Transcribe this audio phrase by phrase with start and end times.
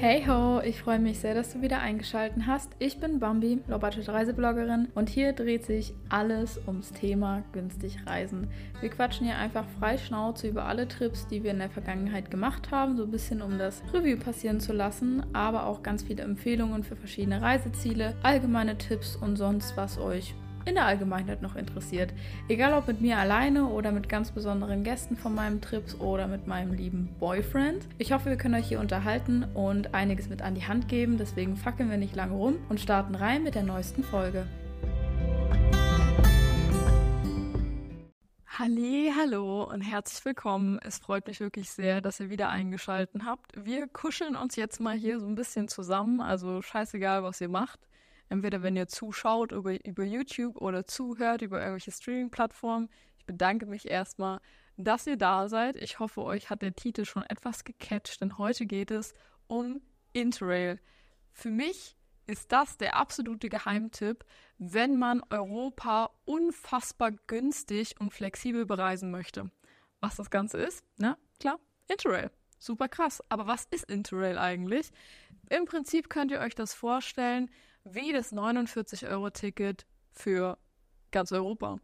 [0.00, 2.70] Hey ho, ich freue mich sehr, dass du wieder eingeschaltet hast.
[2.78, 8.46] Ich bin Bambi, Low-Budget Reisebloggerin und hier dreht sich alles ums Thema günstig reisen.
[8.80, 12.70] Wir quatschen hier einfach frei Schnauze über alle Trips, die wir in der Vergangenheit gemacht
[12.70, 16.84] haben, so ein bisschen um das Review passieren zu lassen, aber auch ganz viele Empfehlungen
[16.84, 20.32] für verschiedene Reiseziele, allgemeine Tipps und sonst was euch
[20.68, 22.12] in der Allgemeinheit noch interessiert.
[22.48, 26.46] Egal ob mit mir alleine oder mit ganz besonderen Gästen von meinem Trips oder mit
[26.46, 27.86] meinem lieben Boyfriend.
[27.96, 31.16] Ich hoffe, wir können euch hier unterhalten und einiges mit an die Hand geben.
[31.16, 34.46] Deswegen fackeln wir nicht lange rum und starten rein mit der neuesten Folge.
[38.58, 40.78] Halli, hallo und herzlich willkommen.
[40.82, 43.52] Es freut mich wirklich sehr, dass ihr wieder eingeschaltet habt.
[43.64, 47.87] Wir kuscheln uns jetzt mal hier so ein bisschen zusammen, also scheißegal, was ihr macht.
[48.28, 52.88] Entweder wenn ihr zuschaut über, über YouTube oder zuhört über irgendwelche Streaming-Plattformen.
[53.16, 54.40] Ich bedanke mich erstmal,
[54.76, 55.76] dass ihr da seid.
[55.76, 59.14] Ich hoffe, euch hat der Titel schon etwas gecatcht, denn heute geht es
[59.46, 59.80] um
[60.12, 60.78] Interrail.
[61.32, 64.24] Für mich ist das der absolute Geheimtipp,
[64.58, 69.50] wenn man Europa unfassbar günstig und flexibel bereisen möchte.
[70.00, 72.30] Was das Ganze ist, na klar, Interrail.
[72.58, 73.22] Super krass.
[73.28, 74.90] Aber was ist Interrail eigentlich?
[75.48, 77.50] Im Prinzip könnt ihr euch das vorstellen
[77.94, 80.58] wie das 49-Euro-Ticket für
[81.10, 81.78] ganz Europa.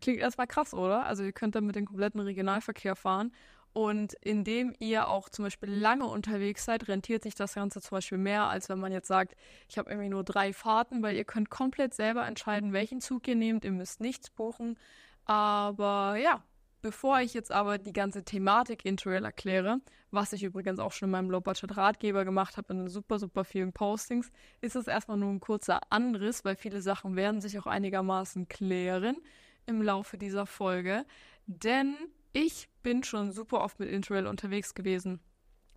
[0.00, 1.06] Klingt erstmal krass, oder?
[1.06, 3.32] Also ihr könnt dann mit dem kompletten Regionalverkehr fahren.
[3.72, 8.18] Und indem ihr auch zum Beispiel lange unterwegs seid, rentiert sich das Ganze zum Beispiel
[8.18, 9.34] mehr, als wenn man jetzt sagt,
[9.68, 13.34] ich habe irgendwie nur drei Fahrten, weil ihr könnt komplett selber entscheiden, welchen Zug ihr
[13.34, 13.64] nehmt.
[13.64, 14.78] Ihr müsst nichts buchen.
[15.24, 16.44] Aber ja,
[16.84, 21.12] Bevor ich jetzt aber die ganze Thematik Interrail erkläre, was ich übrigens auch schon in
[21.12, 25.80] meinem Low-Budget-Ratgeber gemacht habe, in super, super vielen Postings, ist es erstmal nur ein kurzer
[25.88, 29.16] Anriss, weil viele Sachen werden sich auch einigermaßen klären
[29.64, 31.06] im Laufe dieser Folge.
[31.46, 31.94] Denn
[32.34, 35.20] ich bin schon super oft mit Interrail unterwegs gewesen.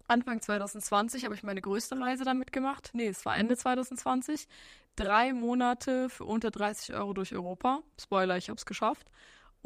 [0.10, 2.90] Anfang 2020 habe ich meine größte Reise damit gemacht.
[2.92, 4.46] Nee, es war Ende 2020.
[4.98, 7.80] Drei Monate für unter 30 Euro durch Europa.
[7.98, 9.10] Spoiler, ich habe es geschafft.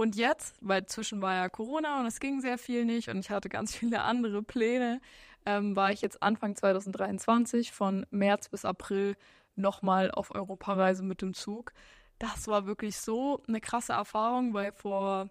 [0.01, 3.29] Und jetzt, weil zwischen war ja Corona und es ging sehr viel nicht und ich
[3.29, 4.99] hatte ganz viele andere Pläne,
[5.45, 9.15] ähm, war ich jetzt Anfang 2023 von März bis April
[9.55, 11.71] nochmal auf Europareise mit dem Zug.
[12.17, 15.29] Das war wirklich so eine krasse Erfahrung, weil vor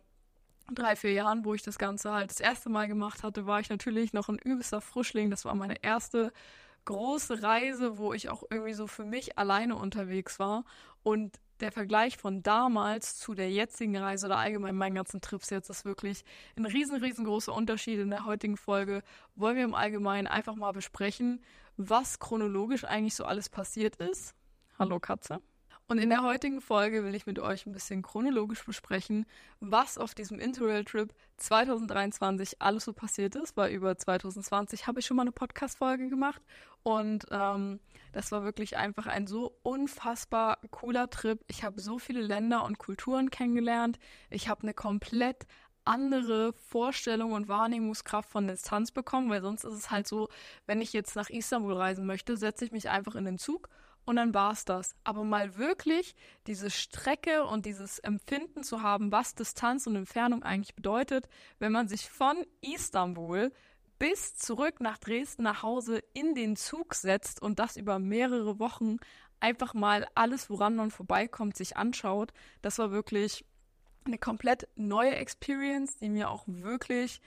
[0.72, 3.70] drei, vier Jahren, wo ich das Ganze halt das erste Mal gemacht hatte, war ich
[3.70, 5.30] natürlich noch ein übelster Frischling.
[5.30, 6.32] Das war meine erste
[6.84, 10.64] große Reise, wo ich auch irgendwie so für mich alleine unterwegs war.
[11.02, 15.70] Und der Vergleich von damals zu der jetzigen Reise oder allgemein meinen ganzen Trips jetzt
[15.70, 16.24] ist wirklich
[16.56, 17.98] ein riesen, riesengroßer Unterschied.
[17.98, 19.02] In der heutigen Folge
[19.34, 21.42] wollen wir im Allgemeinen einfach mal besprechen,
[21.76, 24.34] was chronologisch eigentlich so alles passiert ist.
[24.78, 25.40] Hallo Katze.
[25.90, 29.26] Und in der heutigen Folge will ich mit euch ein bisschen chronologisch besprechen,
[29.58, 35.16] was auf diesem Interrail-Trip 2023 alles so passiert ist, weil über 2020 habe ich schon
[35.16, 36.40] mal eine Podcast-Folge gemacht
[36.84, 37.80] und ähm,
[38.12, 41.44] das war wirklich einfach ein so unfassbar cooler Trip.
[41.48, 43.98] Ich habe so viele Länder und Kulturen kennengelernt.
[44.30, 45.44] Ich habe eine komplett
[45.84, 50.28] andere Vorstellung und Wahrnehmungskraft von Distanz bekommen, weil sonst ist es halt so,
[50.66, 53.68] wenn ich jetzt nach Istanbul reisen möchte, setze ich mich einfach in den Zug
[54.10, 54.96] und dann war es das.
[55.04, 56.16] Aber mal wirklich
[56.48, 61.28] diese Strecke und dieses Empfinden zu haben, was Distanz und Entfernung eigentlich bedeutet,
[61.60, 63.52] wenn man sich von Istanbul
[64.00, 68.96] bis zurück nach Dresden nach Hause in den Zug setzt und das über mehrere Wochen
[69.38, 72.32] einfach mal alles, woran man vorbeikommt, sich anschaut.
[72.62, 73.44] Das war wirklich
[74.04, 77.20] eine komplett neue Experience, die mir auch wirklich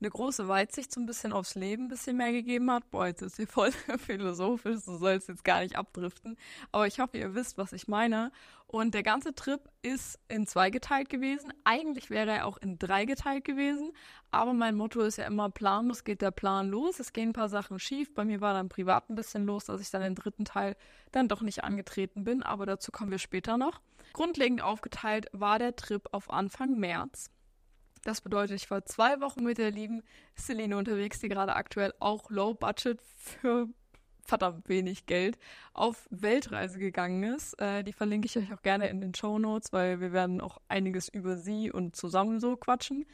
[0.00, 2.90] eine große Weitsicht so ein bisschen aufs Leben ein bisschen mehr gegeben hat.
[2.90, 6.36] Boah, jetzt ist hier voll philosophisch, du sollst jetzt gar nicht abdriften.
[6.72, 8.30] Aber ich hoffe, ihr wisst, was ich meine.
[8.66, 11.52] Und der ganze Trip ist in zwei geteilt gewesen.
[11.64, 13.92] Eigentlich wäre er auch in drei geteilt gewesen.
[14.30, 17.00] Aber mein Motto ist ja immer, planlos geht der Plan los.
[17.00, 18.12] Es gehen ein paar Sachen schief.
[18.14, 20.76] Bei mir war dann privat ein bisschen los, dass ich dann den dritten Teil
[21.12, 22.42] dann doch nicht angetreten bin.
[22.42, 23.80] Aber dazu kommen wir später noch.
[24.12, 27.30] Grundlegend aufgeteilt war der Trip auf Anfang März.
[28.04, 30.02] Das bedeutet, ich war zwei Wochen mit der lieben
[30.36, 33.68] Celine unterwegs, die gerade aktuell auch Low Budget für
[34.28, 35.38] verdammt wenig Geld
[35.72, 37.58] auf Weltreise gegangen ist.
[37.60, 40.58] Äh, die verlinke ich euch auch gerne in den Show Notes, weil wir werden auch
[40.68, 43.06] einiges über sie und zusammen so quatschen.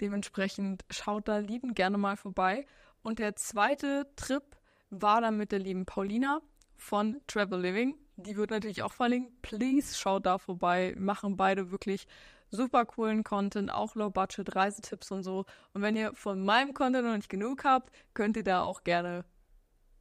[0.00, 2.66] Dementsprechend schaut da lieben gerne mal vorbei.
[3.02, 4.42] Und der zweite Trip
[4.90, 6.40] war dann mit der lieben Paulina
[6.76, 7.96] von Travel Living.
[8.16, 9.42] Die wird natürlich auch verlinkt.
[9.42, 10.94] Please schaut da vorbei.
[10.98, 12.06] Machen beide wirklich
[12.52, 15.44] super coolen Content, auch Low-Budget, Reisetipps und so.
[15.72, 19.24] Und wenn ihr von meinem Content noch nicht genug habt, könnt ihr da auch gerne,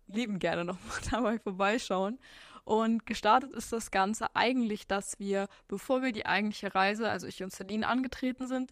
[0.07, 2.19] lieben gerne nochmal dabei vorbeischauen.
[2.63, 7.41] Und gestartet ist das Ganze eigentlich, dass wir, bevor wir die eigentliche Reise, also ich
[7.41, 8.71] und Celine angetreten sind,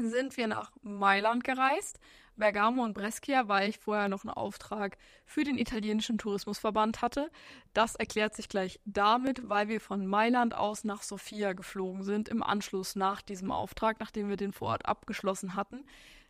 [0.00, 2.00] sind wir nach Mailand gereist,
[2.40, 7.30] Bergamo und Brescia, weil ich vorher noch einen Auftrag für den italienischen Tourismusverband hatte.
[7.72, 12.42] Das erklärt sich gleich damit, weil wir von Mailand aus nach Sofia geflogen sind im
[12.42, 15.84] Anschluss nach diesem Auftrag, nachdem wir den vor Ort abgeschlossen hatten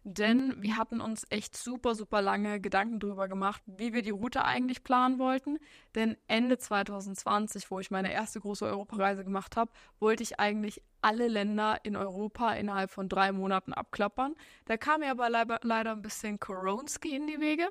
[0.05, 4.44] denn wir hatten uns echt super, super lange Gedanken darüber gemacht, wie wir die Route
[4.44, 5.58] eigentlich planen wollten.
[5.94, 11.29] Denn Ende 2020, wo ich meine erste große Europareise gemacht habe, wollte ich eigentlich alle
[11.29, 14.35] Länder in Europa innerhalb von drei Monaten abklappern.
[14.64, 17.69] Da kam mir aber leider ein bisschen Koronski in die Wege.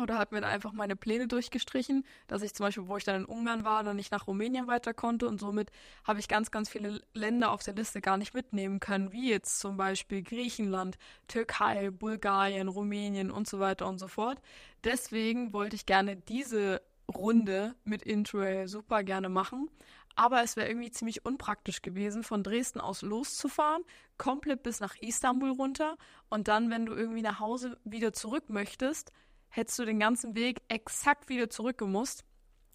[0.00, 3.22] Oder hat mir dann einfach meine Pläne durchgestrichen, dass ich zum Beispiel, wo ich dann
[3.22, 5.70] in Ungarn war, dann nicht nach Rumänien weiter konnte und somit
[6.04, 9.58] habe ich ganz, ganz viele Länder auf der Liste gar nicht mitnehmen können, wie jetzt
[9.58, 10.98] zum Beispiel Griechenland,
[11.28, 14.40] Türkei, Bulgarien, Rumänien und so weiter und so fort.
[14.84, 16.82] Deswegen wollte ich gerne diese
[17.14, 19.70] Runde mit Interrail super gerne machen.
[20.18, 23.82] Aber es wäre irgendwie ziemlich unpraktisch gewesen, von Dresden aus loszufahren,
[24.16, 25.98] komplett bis nach Istanbul runter
[26.30, 29.12] und dann, wenn du irgendwie nach Hause wieder zurück möchtest,
[29.56, 32.24] hättest du den ganzen Weg exakt wieder zurückgemusst,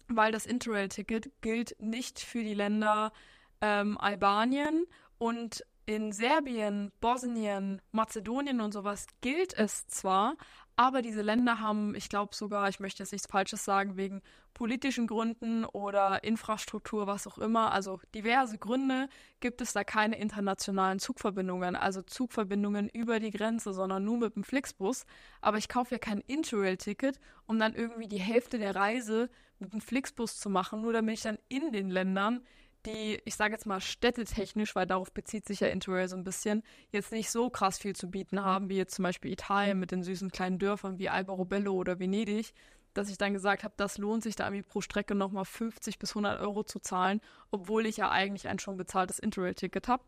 [0.08, 3.12] weil das Interrail-Ticket gilt nicht für die Länder
[3.60, 4.86] ähm, Albanien
[5.18, 10.36] und in Serbien, Bosnien, Mazedonien und sowas gilt es zwar,
[10.76, 14.22] aber diese Länder haben, ich glaube sogar, ich möchte jetzt nichts Falsches sagen, wegen
[14.54, 19.08] politischen Gründen oder Infrastruktur, was auch immer, also diverse Gründe,
[19.40, 24.44] gibt es da keine internationalen Zugverbindungen, also Zugverbindungen über die Grenze, sondern nur mit dem
[24.44, 25.04] Flixbus.
[25.40, 29.80] Aber ich kaufe ja kein Interrail-Ticket, um dann irgendwie die Hälfte der Reise mit dem
[29.80, 32.42] Flixbus zu machen, nur damit ich dann in den Ländern
[32.86, 36.62] die, ich sage jetzt mal städtetechnisch, weil darauf bezieht sich ja Interrail so ein bisschen,
[36.90, 40.02] jetzt nicht so krass viel zu bieten haben, wie jetzt zum Beispiel Italien mit den
[40.02, 42.52] süßen kleinen Dörfern wie Alba Robello oder Venedig,
[42.94, 46.10] dass ich dann gesagt habe, das lohnt sich da irgendwie pro Strecke nochmal 50 bis
[46.10, 47.20] 100 Euro zu zahlen,
[47.50, 50.04] obwohl ich ja eigentlich ein schon bezahltes Interrail-Ticket habe.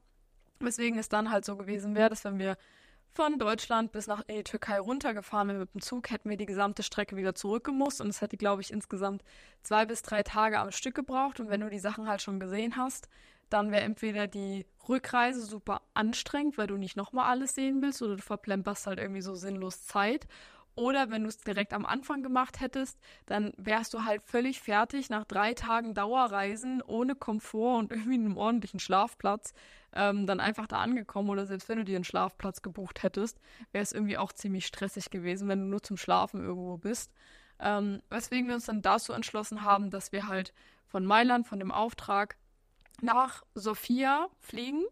[0.60, 2.56] Weswegen es dann halt so gewesen wäre, dass wenn wir
[3.14, 6.46] von Deutschland bis nach in die Türkei runtergefahren wären mit dem Zug, hätten wir die
[6.46, 9.22] gesamte Strecke wieder zurückgemusst und es hätte, glaube ich, insgesamt
[9.62, 11.38] zwei bis drei Tage am Stück gebraucht.
[11.38, 13.08] Und wenn du die Sachen halt schon gesehen hast,
[13.50, 18.16] dann wäre entweder die Rückreise super anstrengend, weil du nicht nochmal alles sehen willst oder
[18.16, 20.26] du verplemperst halt irgendwie so sinnlos Zeit.
[20.76, 25.08] Oder wenn du es direkt am Anfang gemacht hättest, dann wärst du halt völlig fertig
[25.08, 29.54] nach drei Tagen Dauerreisen ohne Komfort und irgendwie einem ordentlichen Schlafplatz
[29.94, 31.30] ähm, dann einfach da angekommen.
[31.30, 33.38] Oder selbst wenn du dir einen Schlafplatz gebucht hättest,
[33.72, 37.12] wäre es irgendwie auch ziemlich stressig gewesen, wenn du nur zum Schlafen irgendwo bist.
[37.60, 40.52] Ähm, weswegen wir uns dann dazu entschlossen haben, dass wir halt
[40.86, 42.36] von Mailand, von dem Auftrag,
[43.00, 44.84] nach Sofia fliegen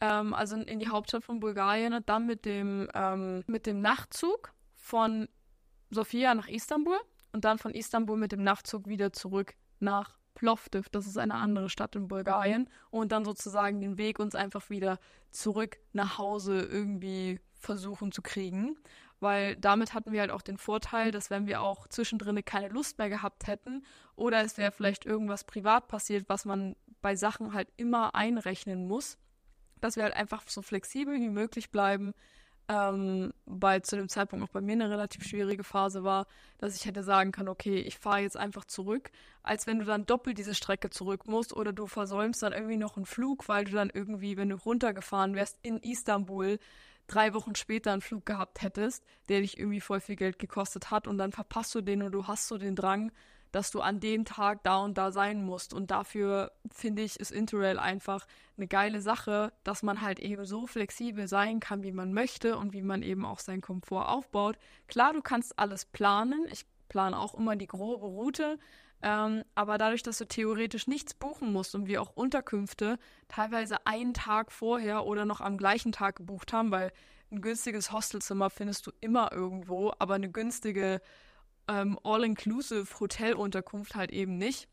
[0.00, 4.52] ähm, also in die Hauptstadt von Bulgarien und dann mit dem, ähm, mit dem Nachtzug
[4.74, 5.28] von
[5.90, 6.98] Sofia nach Istanbul
[7.32, 11.68] und dann von Istanbul mit dem Nachtzug wieder zurück nach Plovdiv, das ist eine andere
[11.68, 15.00] Stadt in Bulgarien, und dann sozusagen den Weg uns einfach wieder
[15.32, 18.76] zurück nach Hause irgendwie versuchen zu kriegen.
[19.18, 22.98] Weil damit hatten wir halt auch den Vorteil, dass wenn wir auch zwischendrin keine Lust
[22.98, 23.82] mehr gehabt hätten
[24.14, 29.16] oder es wäre vielleicht irgendwas privat passiert, was man bei Sachen halt immer einrechnen muss,
[29.80, 32.12] dass wir halt einfach so flexibel wie möglich bleiben,
[32.68, 36.26] ähm, weil zu dem Zeitpunkt auch bei mir eine relativ schwierige Phase war,
[36.58, 39.10] dass ich hätte sagen können, okay, ich fahre jetzt einfach zurück,
[39.42, 42.96] als wenn du dann doppelt diese Strecke zurück musst oder du versäumst dann irgendwie noch
[42.96, 46.58] einen Flug, weil du dann irgendwie, wenn du runtergefahren wärst in Istanbul,
[47.06, 51.06] drei Wochen später einen Flug gehabt hättest, der dich irgendwie voll viel Geld gekostet hat
[51.06, 53.12] und dann verpasst du den und du hast so den Drang,
[53.52, 55.72] dass du an dem Tag da und da sein musst.
[55.74, 58.26] Und dafür finde ich, ist Interrail einfach
[58.56, 62.72] eine geile Sache, dass man halt eben so flexibel sein kann, wie man möchte und
[62.72, 64.58] wie man eben auch seinen Komfort aufbaut.
[64.88, 66.46] Klar, du kannst alles planen.
[66.50, 68.58] Ich plane auch immer die grobe Route.
[69.02, 72.98] Ähm, aber dadurch, dass du theoretisch nichts buchen musst und wir auch Unterkünfte
[73.28, 76.92] teilweise einen Tag vorher oder noch am gleichen Tag gebucht haben, weil
[77.30, 81.00] ein günstiges Hostelzimmer findest du immer irgendwo, aber eine günstige
[81.68, 84.68] ähm, All-Inclusive Hotelunterkunft halt eben nicht.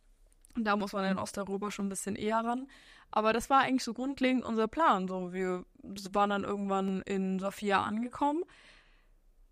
[0.56, 2.68] Und da muss man in Osteuropa schon ein bisschen eher ran.
[3.12, 5.08] Aber das war eigentlich so grundlegend unser Plan.
[5.08, 5.66] So, wir
[6.12, 8.44] waren dann irgendwann in Sofia angekommen.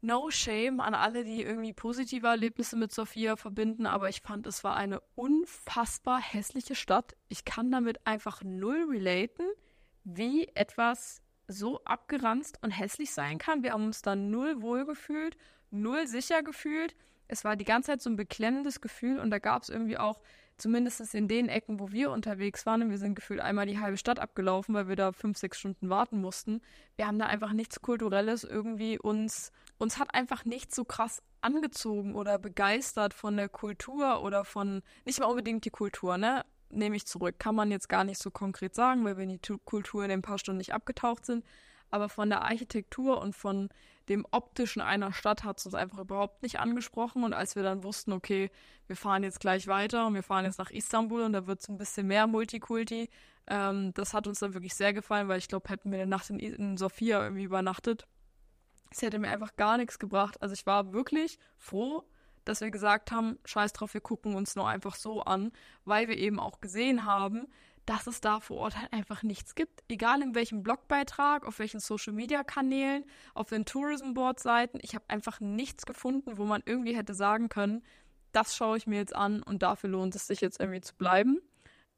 [0.03, 4.63] No shame an alle, die irgendwie positive Erlebnisse mit Sofia verbinden, aber ich fand, es
[4.63, 7.15] war eine unfassbar hässliche Stadt.
[7.29, 9.45] Ich kann damit einfach null relaten,
[10.03, 13.61] wie etwas so abgeranzt und hässlich sein kann.
[13.61, 15.37] Wir haben uns da null wohl gefühlt,
[15.69, 16.95] null sicher gefühlt
[17.31, 20.19] es war die ganze Zeit so ein beklemmendes Gefühl und da gab es irgendwie auch,
[20.57, 23.97] zumindest in den Ecken, wo wir unterwegs waren, und wir sind gefühlt einmal die halbe
[23.97, 26.61] Stadt abgelaufen, weil wir da fünf, sechs Stunden warten mussten.
[26.97, 32.15] Wir haben da einfach nichts Kulturelles irgendwie uns, uns hat einfach nichts so krass angezogen
[32.15, 36.45] oder begeistert von der Kultur oder von, nicht mal unbedingt die Kultur, ne?
[36.69, 37.39] Nehme ich zurück.
[37.39, 40.21] Kann man jetzt gar nicht so konkret sagen, weil wir in die Kultur in ein
[40.21, 41.43] paar Stunden nicht abgetaucht sind.
[41.91, 43.69] Aber von der Architektur und von
[44.09, 47.23] dem optischen einer Stadt hat es uns einfach überhaupt nicht angesprochen.
[47.23, 48.49] Und als wir dann wussten, okay,
[48.87, 51.69] wir fahren jetzt gleich weiter und wir fahren jetzt nach Istanbul und da wird es
[51.69, 53.09] ein bisschen mehr Multikulti,
[53.47, 56.29] ähm, das hat uns dann wirklich sehr gefallen, weil ich glaube, hätten wir eine Nacht
[56.29, 58.07] in, in Sofia irgendwie übernachtet,
[58.91, 60.41] es hätte mir einfach gar nichts gebracht.
[60.41, 62.03] Also ich war wirklich froh,
[62.43, 65.51] dass wir gesagt haben, scheiß drauf, wir gucken uns nur einfach so an,
[65.85, 67.47] weil wir eben auch gesehen haben,
[67.85, 69.83] dass es da vor Ort halt einfach nichts gibt.
[69.89, 74.79] Egal in welchem Blogbeitrag, auf welchen Social Media Kanälen, auf den Tourism Board Seiten.
[74.81, 77.83] Ich habe einfach nichts gefunden, wo man irgendwie hätte sagen können,
[78.31, 81.41] das schaue ich mir jetzt an und dafür lohnt es sich jetzt irgendwie zu bleiben.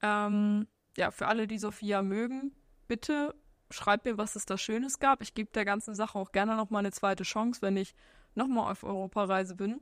[0.02, 2.54] Ähm, ja, für alle, die Sophia mögen,
[2.88, 3.36] bitte
[3.70, 5.22] schreibt mir, was es da Schönes gab.
[5.22, 7.94] Ich gebe der ganzen Sache auch gerne nochmal eine zweite Chance, wenn ich
[8.36, 9.82] nochmal auf Europareise bin.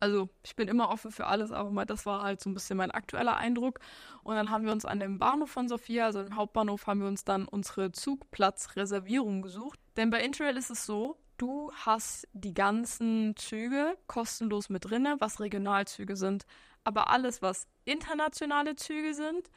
[0.00, 2.78] Also ich bin immer offen für alles, aber mal das war halt so ein bisschen
[2.78, 3.80] mein aktueller Eindruck.
[4.22, 7.08] Und dann haben wir uns an dem Bahnhof von Sofia, also im Hauptbahnhof, haben wir
[7.08, 9.78] uns dann unsere Zugplatzreservierung gesucht.
[9.98, 15.40] Denn bei Interrail ist es so, du hast die ganzen Züge kostenlos mit drinne, was
[15.40, 16.46] Regionalzüge sind.
[16.82, 19.50] Aber alles, was internationale Züge sind,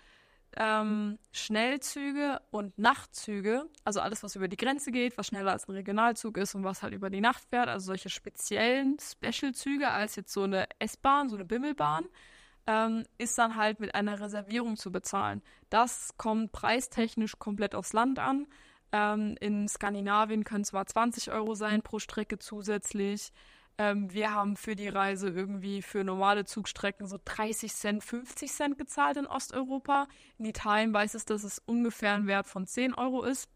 [0.57, 5.73] ähm, Schnellzüge und Nachtzüge, also alles, was über die Grenze geht, was schneller als ein
[5.73, 10.33] Regionalzug ist und was halt über die Nacht fährt, also solche speziellen Special-Züge als jetzt
[10.33, 12.05] so eine S-Bahn, so eine Bimmelbahn,
[12.67, 15.41] ähm, ist dann halt mit einer Reservierung zu bezahlen.
[15.69, 18.47] Das kommt preistechnisch komplett aufs Land an.
[18.91, 23.31] Ähm, in Skandinavien können zwar 20 Euro sein pro Strecke zusätzlich.
[23.77, 28.77] Ähm, wir haben für die Reise irgendwie für normale Zugstrecken so 30 Cent, 50 Cent
[28.77, 30.07] gezahlt in Osteuropa.
[30.37, 33.49] In Italien weiß es, dass es ungefähr ein Wert von 10 Euro ist.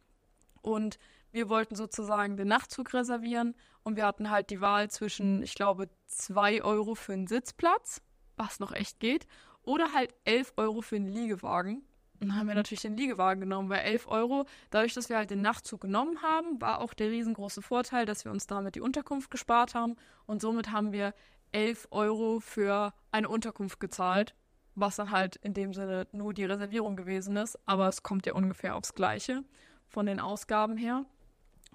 [0.61, 0.97] Und
[1.31, 5.89] wir wollten sozusagen den Nachtzug reservieren und wir hatten halt die Wahl zwischen, ich glaube,
[6.07, 8.01] 2 Euro für einen Sitzplatz,
[8.37, 9.27] was noch echt geht,
[9.61, 11.86] oder halt 11 Euro für einen Liegewagen.
[12.19, 15.29] Und dann haben wir natürlich den Liegewagen genommen, weil 11 Euro, dadurch, dass wir halt
[15.29, 19.29] den Nachtzug genommen haben, war auch der riesengroße Vorteil, dass wir uns damit die Unterkunft
[19.29, 19.95] gespart haben.
[20.25, 21.13] Und somit haben wir
[21.51, 24.35] 11 Euro für eine Unterkunft gezahlt,
[24.75, 27.57] was dann halt in dem Sinne nur die Reservierung gewesen ist.
[27.67, 29.43] Aber es kommt ja ungefähr aufs Gleiche
[29.87, 31.05] von den Ausgaben her.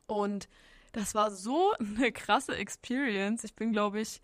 [0.06, 0.48] Und
[0.92, 3.44] das war so eine krasse Experience.
[3.44, 4.20] Ich bin, glaube ich,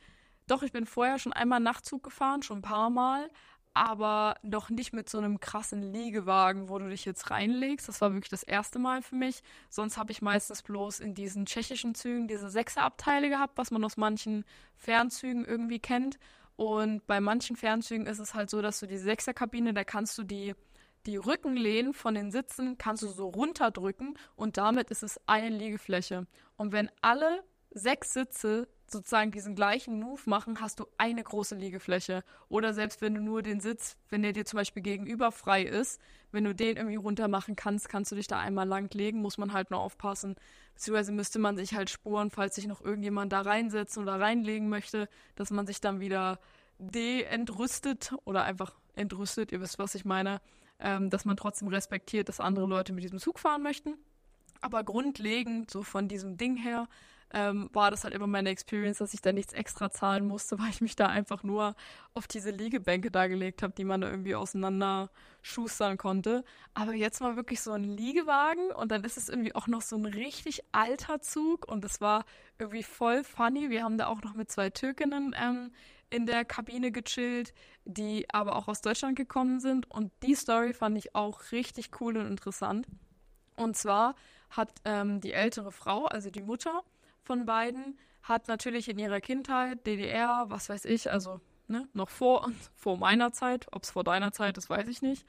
[0.49, 3.31] doch, ich bin vorher schon einmal Nachtzug gefahren, schon ein paar Mal,
[3.79, 7.89] aber noch nicht mit so einem krassen Liegewagen, wo du dich jetzt reinlegst.
[7.89, 9.43] Das war wirklich das erste Mal für mich.
[9.71, 13.97] Sonst habe ich meistens bloß in diesen tschechischen Zügen diese Sechserabteile gehabt, was man aus
[13.97, 14.45] manchen
[14.77, 16.19] Fernzügen irgendwie kennt.
[16.57, 20.25] Und bei manchen Fernzügen ist es halt so, dass du die Sechserkabine, da kannst du
[20.25, 20.55] die
[21.07, 26.27] die Rückenlehnen von den Sitzen kannst du so runterdrücken und damit ist es eine Liegefläche.
[26.57, 32.25] Und wenn alle sechs Sitze sozusagen diesen gleichen Move machen, hast du eine große Liegefläche.
[32.49, 36.01] Oder selbst wenn du nur den Sitz, wenn der dir zum Beispiel gegenüber frei ist,
[36.33, 39.39] wenn du den irgendwie runter machen kannst, kannst du dich da einmal lang legen, muss
[39.39, 40.37] man halt nur aufpassen.
[40.75, 45.09] Beziehungsweise müsste man sich halt spuren, falls sich noch irgendjemand da reinsetzen oder reinlegen möchte,
[45.37, 46.39] dass man sich dann wieder
[46.79, 50.41] de-entrüstet oder einfach entrüstet, ihr wisst, was ich meine,
[50.81, 53.95] ähm, dass man trotzdem respektiert, dass andere Leute mit diesem Zug fahren möchten.
[54.61, 56.89] Aber grundlegend, so von diesem Ding her,
[57.33, 60.71] ähm, war das halt immer meine Experience, dass ich da nichts extra zahlen musste, weil
[60.71, 61.75] ich mich da einfach nur
[62.15, 65.11] auf diese Liegebänke da gelegt habe, die man da irgendwie auseinander
[65.43, 66.45] schustern konnte.
[66.75, 69.97] Aber jetzt war wirklich so ein Liegewagen und dann ist es irgendwie auch noch so
[69.97, 72.25] ein richtig alter Zug und es war
[72.59, 73.71] irgendwie voll funny.
[73.71, 75.71] Wir haben da auch noch mit zwei Türkinnen ähm,
[76.11, 77.53] in der Kabine gechillt,
[77.85, 82.17] die aber auch aus Deutschland gekommen sind und die Story fand ich auch richtig cool
[82.17, 82.87] und interessant.
[83.57, 84.15] Und zwar
[84.51, 86.83] hat ähm, die ältere Frau, also die Mutter,
[87.29, 92.51] von beiden hat natürlich in ihrer Kindheit DDR, was weiß ich, also ne, noch vor,
[92.75, 95.27] vor meiner Zeit, ob es vor deiner Zeit ist, weiß ich nicht,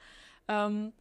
[0.48, 0.94] ähm,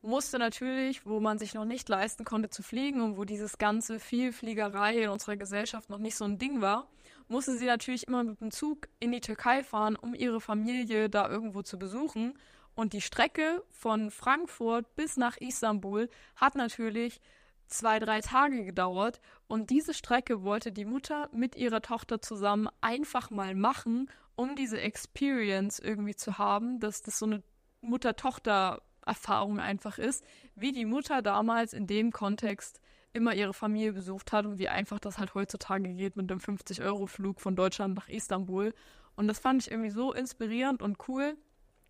[0.00, 3.98] musste natürlich, wo man sich noch nicht leisten konnte zu fliegen und wo dieses ganze
[3.98, 6.86] Vielfliegerei in unserer Gesellschaft noch nicht so ein Ding war,
[7.26, 11.28] musste sie natürlich immer mit dem Zug in die Türkei fahren, um ihre Familie da
[11.28, 12.38] irgendwo zu besuchen.
[12.76, 17.20] Und die Strecke von Frankfurt bis nach Istanbul hat natürlich
[17.66, 19.20] zwei, drei Tage gedauert.
[19.46, 24.80] Und diese Strecke wollte die Mutter mit ihrer Tochter zusammen einfach mal machen, um diese
[24.80, 27.42] Experience irgendwie zu haben, dass das so eine
[27.80, 32.80] Mutter-Tochter-Erfahrung einfach ist, wie die Mutter damals in dem Kontext
[33.12, 37.40] immer ihre Familie besucht hat und wie einfach das halt heutzutage geht mit dem 50-Euro-Flug
[37.40, 38.74] von Deutschland nach Istanbul.
[39.14, 41.36] Und das fand ich irgendwie so inspirierend und cool.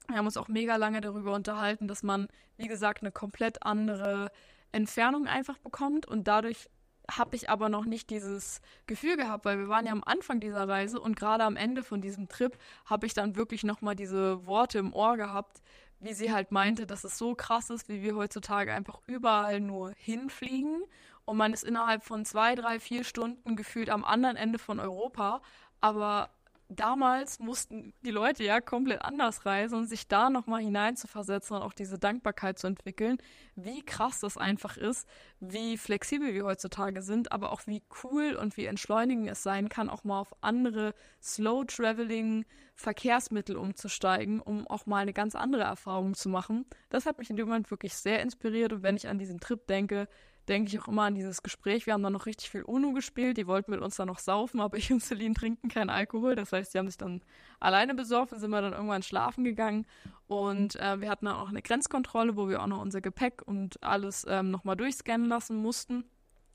[0.09, 2.29] Wir haben uns auch mega lange darüber unterhalten, dass man,
[2.59, 4.31] wie gesagt, eine komplett andere
[4.75, 6.69] Entfernung einfach bekommt und dadurch
[7.11, 10.67] habe ich aber noch nicht dieses Gefühl gehabt, weil wir waren ja am Anfang dieser
[10.69, 14.79] Reise und gerade am Ende von diesem Trip habe ich dann wirklich nochmal diese Worte
[14.79, 15.63] im Ohr gehabt,
[16.01, 19.93] wie sie halt meinte, dass es so krass ist, wie wir heutzutage einfach überall nur
[19.97, 20.83] hinfliegen
[21.25, 25.41] und man ist innerhalb von zwei, drei, vier Stunden gefühlt am anderen Ende von Europa.
[25.81, 26.31] Aber
[26.75, 31.73] damals mussten die Leute ja komplett anders reisen und sich da nochmal hineinzuversetzen und auch
[31.73, 33.19] diese Dankbarkeit zu entwickeln,
[33.57, 35.09] wie krass das einfach ist,
[35.41, 39.91] wie flexibel wir heutzutage sind, aber auch wie cool und wie entschleunigend es sein kann,
[39.91, 46.29] auch mal auf andere Slow-Traveling Verkehrsmittel umzusteigen, um auch mal eine ganz andere Erfahrung zu
[46.29, 46.67] machen.
[46.91, 49.65] Das hat mich in dem Moment wirklich sehr inspiriert und wenn ich an diesen Trip
[49.67, 50.09] denke,
[50.49, 51.87] denke ich auch immer an dieses Gespräch.
[51.87, 53.37] Wir haben dann noch richtig viel UNO gespielt.
[53.37, 56.35] Die wollten mit uns dann noch saufen, aber ich und Celine trinken keinen Alkohol.
[56.35, 57.23] Das heißt, die haben sich dann
[57.61, 59.87] alleine besorgt und sind wir dann irgendwann schlafen gegangen.
[60.27, 63.83] Und äh, wir hatten dann auch eine Grenzkontrolle, wo wir auch noch unser Gepäck und
[63.83, 66.05] alles ähm, nochmal durchscannen lassen mussten.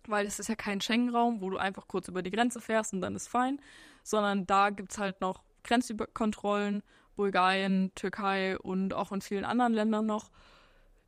[0.08, 3.02] Weil es ist ja kein Schengen-Raum, wo du einfach kurz über die Grenze fährst und
[3.02, 3.60] dann ist fein.
[4.04, 6.84] Sondern da gibt es halt noch Grenzkontrollen,
[7.16, 10.30] Bulgarien, Türkei und auch in vielen anderen Ländern noch.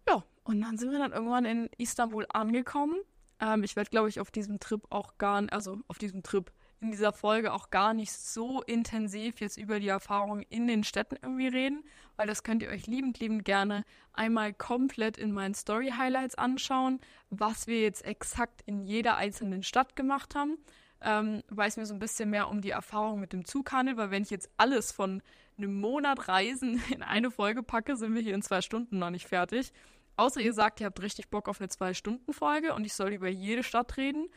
[0.07, 2.95] Ja, und dann sind wir dann irgendwann in Istanbul angekommen.
[3.39, 6.51] Ähm, ich werde, glaube ich, auf diesem Trip auch gar nicht, also auf diesem Trip
[6.81, 11.15] in dieser Folge auch gar nicht so intensiv jetzt über die Erfahrungen in den Städten
[11.21, 11.83] irgendwie reden,
[12.15, 13.83] weil das könnt ihr euch liebend, liebend gerne
[14.13, 20.33] einmal komplett in meinen Story-Highlights anschauen, was wir jetzt exakt in jeder einzelnen Stadt gemacht
[20.33, 20.57] haben.
[21.03, 23.98] Ähm, weil es mir so ein bisschen mehr um die Erfahrung mit dem Zug handelt,
[23.98, 25.24] weil wenn ich jetzt alles von
[25.57, 29.27] einem Monat Reisen in eine Folge packe, sind wir hier in zwei Stunden noch nicht
[29.27, 29.71] fertig.
[30.17, 33.63] Außer ihr sagt, ihr habt richtig Bock auf eine Zwei-Stunden-Folge und ich soll über jede
[33.63, 34.27] Stadt reden,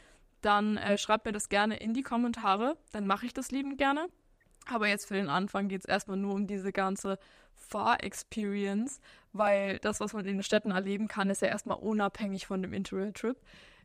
[0.41, 2.77] dann äh, schreibt mir das gerne in die Kommentare.
[2.93, 4.09] Dann mache ich das liebend gerne.
[4.67, 7.19] Aber jetzt für den Anfang geht es erstmal nur um diese ganze
[7.55, 9.01] Fahr-Experience,
[9.33, 12.73] weil das, was man in den Städten erleben kann, ist ja erstmal unabhängig von dem
[12.73, 13.37] Interrail-Trip.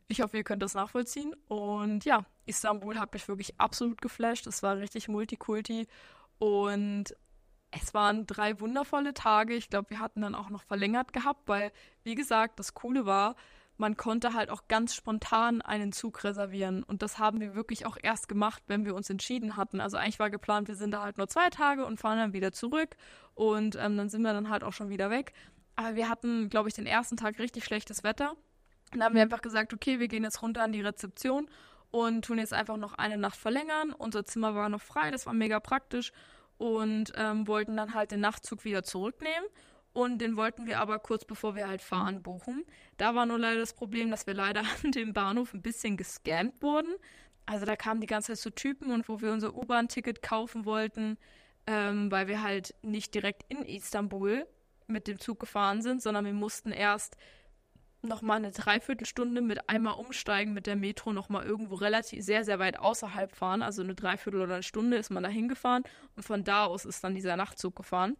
[0.08, 1.34] Ich hoffe, ihr könnt das nachvollziehen.
[1.48, 4.46] Und ja, Istanbul hat mich wirklich absolut geflasht.
[4.46, 5.86] Es war richtig Multikulti.
[6.38, 7.14] Und
[7.70, 9.54] es waren drei wundervolle Tage.
[9.54, 11.72] Ich glaube, wir hatten dann auch noch verlängert gehabt, weil,
[12.02, 13.36] wie gesagt, das Coole war,
[13.76, 16.82] man konnte halt auch ganz spontan einen Zug reservieren.
[16.82, 19.80] Und das haben wir wirklich auch erst gemacht, wenn wir uns entschieden hatten.
[19.80, 22.52] Also eigentlich war geplant, wir sind da halt nur zwei Tage und fahren dann wieder
[22.52, 22.96] zurück.
[23.34, 25.32] Und ähm, dann sind wir dann halt auch schon wieder weg.
[25.76, 28.32] Aber wir hatten, glaube ich, den ersten Tag richtig schlechtes Wetter.
[28.92, 31.48] Und dann haben wir einfach gesagt, okay, wir gehen jetzt runter an die Rezeption
[31.90, 33.92] und tun jetzt einfach noch eine Nacht verlängern.
[33.92, 36.12] Unser Zimmer war noch frei, das war mega praktisch
[36.60, 39.48] und ähm, wollten dann halt den Nachtzug wieder zurücknehmen.
[39.94, 42.64] Und den wollten wir aber kurz bevor wir halt fahren buchen.
[42.98, 46.62] Da war nur leider das Problem, dass wir leider an dem Bahnhof ein bisschen gescampt
[46.62, 46.94] wurden.
[47.46, 51.16] Also da kamen die ganze Zeit so Typen und wo wir unser U-Bahn-Ticket kaufen wollten,
[51.66, 54.46] ähm, weil wir halt nicht direkt in Istanbul
[54.86, 57.16] mit dem Zug gefahren sind, sondern wir mussten erst
[58.02, 62.78] nochmal eine Dreiviertelstunde mit einmal umsteigen mit der Metro nochmal irgendwo relativ sehr, sehr weit
[62.78, 63.62] außerhalb fahren.
[63.62, 65.84] Also eine Dreiviertel oder eine Stunde ist man da hingefahren
[66.16, 68.16] und von da aus ist dann dieser Nachtzug gefahren.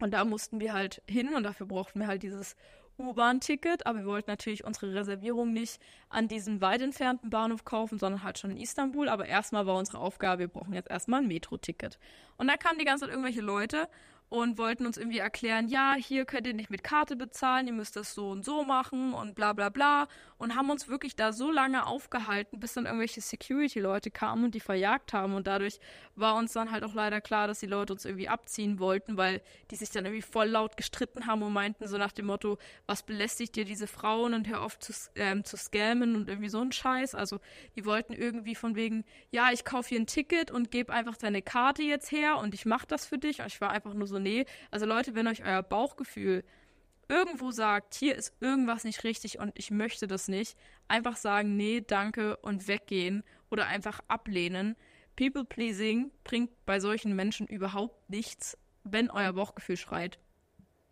[0.00, 2.56] Und da mussten wir halt hin und dafür brauchten wir halt dieses
[2.98, 8.22] U-Bahn-Ticket, aber wir wollten natürlich unsere Reservierung nicht an diesem weit entfernten Bahnhof kaufen, sondern
[8.22, 9.08] halt schon in Istanbul.
[9.08, 11.98] Aber erstmal war unsere Aufgabe, wir brauchen jetzt erstmal ein Metro-Ticket.
[12.38, 13.88] Und da kamen die ganze Zeit irgendwelche Leute
[14.28, 17.96] und wollten uns irgendwie erklären, ja, hier könnt ihr nicht mit Karte bezahlen, ihr müsst
[17.96, 20.08] das so und so machen und bla bla bla.
[20.38, 24.60] Und haben uns wirklich da so lange aufgehalten, bis dann irgendwelche Security-Leute kamen und die
[24.60, 25.34] verjagt haben.
[25.34, 25.80] Und dadurch
[26.14, 29.40] war uns dann halt auch leider klar, dass die Leute uns irgendwie abziehen wollten, weil
[29.70, 33.02] die sich dann irgendwie voll laut gestritten haben und meinten so nach dem Motto, was
[33.02, 36.72] belästigt dir diese Frauen und hör auf zu, ähm, zu scammen und irgendwie so ein
[36.72, 37.14] Scheiß.
[37.14, 37.40] Also
[37.74, 41.42] die wollten irgendwie von wegen, ja, ich kaufe hier ein Ticket und gebe einfach deine
[41.42, 43.40] Karte jetzt her und ich mache das für dich.
[43.40, 44.44] Und ich war einfach nur so, nee.
[44.70, 46.44] Also Leute, wenn euch euer Bauchgefühl
[47.08, 50.56] irgendwo sagt, hier ist irgendwas nicht richtig und ich möchte das nicht,
[50.88, 54.76] einfach sagen, nee, danke und weggehen oder einfach ablehnen.
[55.16, 58.58] People pleasing bringt bei solchen Menschen überhaupt nichts.
[58.84, 60.18] Wenn euer Bauchgefühl schreit,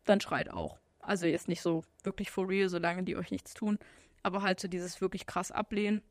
[0.05, 0.79] dann schreit auch.
[1.01, 3.79] Also jetzt nicht so wirklich for real, solange die euch nichts tun,
[4.23, 6.03] aber halt so dieses wirklich krass ablehnen.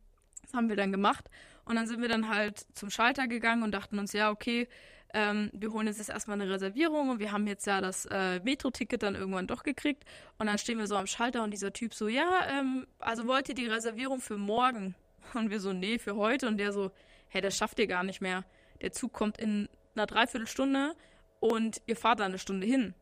[0.44, 1.30] Das haben wir dann gemacht
[1.66, 4.68] und dann sind wir dann halt zum Schalter gegangen und dachten uns, ja, okay,
[5.14, 9.04] ähm, wir holen jetzt erstmal eine Reservierung und wir haben jetzt ja das äh, Metro-Ticket
[9.04, 10.04] dann irgendwann doch gekriegt.
[10.40, 13.48] Und dann stehen wir so am Schalter und dieser Typ so, ja, ähm, also wollt
[13.50, 14.96] ihr die Reservierung für morgen?
[15.34, 16.48] Und wir so, nee, für heute.
[16.48, 16.92] Und der so,
[17.30, 18.44] hä, das schafft ihr gar nicht mehr.
[18.82, 20.96] Der Zug kommt in einer Dreiviertelstunde
[21.40, 22.94] und ihr fahrt da eine Stunde hin.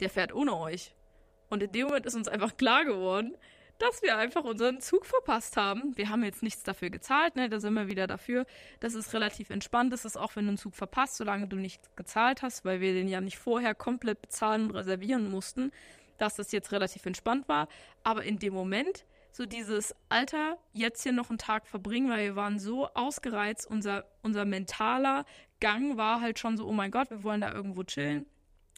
[0.00, 0.94] Der fährt ohne euch.
[1.48, 3.36] Und in dem Moment ist uns einfach klar geworden,
[3.78, 5.96] dass wir einfach unseren Zug verpasst haben.
[5.96, 7.48] Wir haben jetzt nichts dafür gezahlt, ne?
[7.48, 8.46] Da sind wir wieder dafür.
[8.80, 9.92] Das ist relativ entspannt.
[9.92, 12.94] Das ist auch, wenn du einen Zug verpasst, solange du nicht gezahlt hast, weil wir
[12.94, 15.72] den ja nicht vorher komplett bezahlen und reservieren mussten,
[16.18, 17.68] dass das jetzt relativ entspannt war.
[18.02, 22.36] Aber in dem Moment, so dieses Alter, jetzt hier noch einen Tag verbringen, weil wir
[22.36, 25.26] waren so ausgereizt, unser, unser mentaler
[25.60, 28.26] Gang war halt schon so, oh mein Gott, wir wollen da irgendwo chillen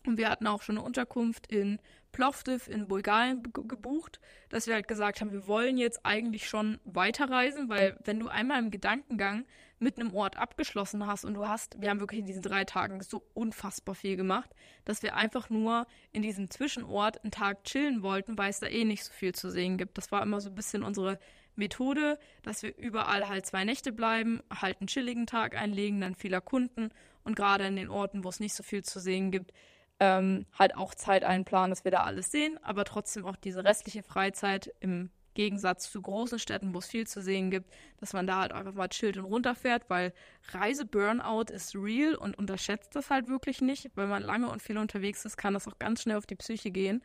[0.06, 1.78] Und wir hatten auch schon eine Unterkunft in
[2.12, 7.68] Plovdiv in Bulgarien gebucht, dass wir halt gesagt haben, wir wollen jetzt eigentlich schon weiterreisen,
[7.68, 9.44] weil wenn du einmal im Gedankengang
[9.78, 13.00] mit einem Ort abgeschlossen hast und du hast, wir haben wirklich in diesen drei Tagen
[13.02, 14.50] so unfassbar viel gemacht,
[14.84, 18.84] dass wir einfach nur in diesem Zwischenort einen Tag chillen wollten, weil es da eh
[18.84, 19.98] nicht so viel zu sehen gibt.
[19.98, 21.18] Das war immer so ein bisschen unsere
[21.54, 26.32] Methode, dass wir überall halt zwei Nächte bleiben, halt einen chilligen Tag einlegen, dann viel
[26.32, 26.90] erkunden
[27.24, 29.52] und gerade in den Orten, wo es nicht so viel zu sehen gibt,
[30.00, 34.02] ähm, halt auch Zeit einplanen, dass wir da alles sehen, aber trotzdem auch diese restliche
[34.02, 38.40] Freizeit im Gegensatz zu großen Städten, wo es viel zu sehen gibt, dass man da
[38.40, 40.12] halt einfach mal chillt und runterfährt, weil
[40.48, 43.90] Reise-Burnout ist real und unterschätzt das halt wirklich nicht.
[43.94, 46.72] Wenn man lange und viel unterwegs ist, kann das auch ganz schnell auf die Psyche
[46.72, 47.04] gehen.